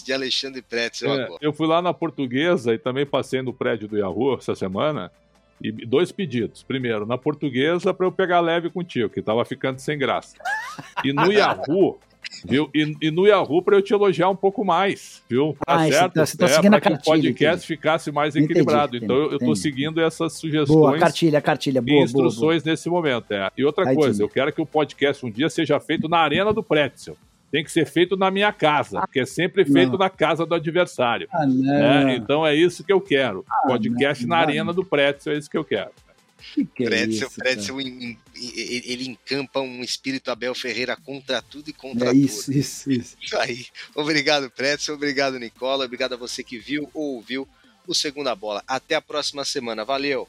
[0.04, 3.96] de Alexandre Prétio é, Eu fui lá na portuguesa e também passei no prédio do
[3.96, 5.10] Yahoo essa semana.
[5.62, 6.62] E dois pedidos.
[6.62, 10.36] Primeiro, na portuguesa, para eu pegar leve contigo, que tava ficando sem graça.
[11.04, 11.98] E no Yahoo,
[12.44, 12.70] viu?
[12.74, 15.56] E, e no Yahoo para eu te elogiar um pouco mais, viu?
[15.66, 16.14] Tá ah, certo?
[16.14, 17.66] Você tá, tá é, para que o podcast entendi.
[17.66, 18.96] ficasse mais equilibrado.
[18.96, 20.78] Entendi, então eu, estou seguindo essas sugestões.
[20.78, 22.70] Boa, cartilha, cartilha, boa, e instruções boa, boa.
[22.70, 23.32] nesse momento.
[23.32, 23.50] É.
[23.56, 26.62] E outra coisa, eu quero que o podcast um dia seja feito na Arena do
[26.62, 27.16] Pretzel
[27.50, 29.98] tem que ser feito na minha casa, porque é sempre feito não.
[29.98, 31.28] na casa do adversário.
[31.32, 32.16] Ah, né?
[32.16, 33.44] Então é isso que eu quero.
[33.48, 35.90] Ah, Podcast não, na arena do Pretzel, é isso que eu quero.
[36.54, 41.72] Que que é Pretzel, isso, Pretzel ele encampa um espírito Abel Ferreira contra tudo e
[41.72, 42.56] contra é isso, tudo.
[42.56, 43.38] Isso, isso, isso.
[43.38, 43.66] aí.
[43.94, 44.94] Obrigado, Pretzel.
[44.94, 45.84] Obrigado, Nicola.
[45.84, 47.46] Obrigado a você que viu ou ouviu
[47.86, 48.62] o Segunda Bola.
[48.66, 49.84] Até a próxima semana.
[49.84, 50.28] Valeu!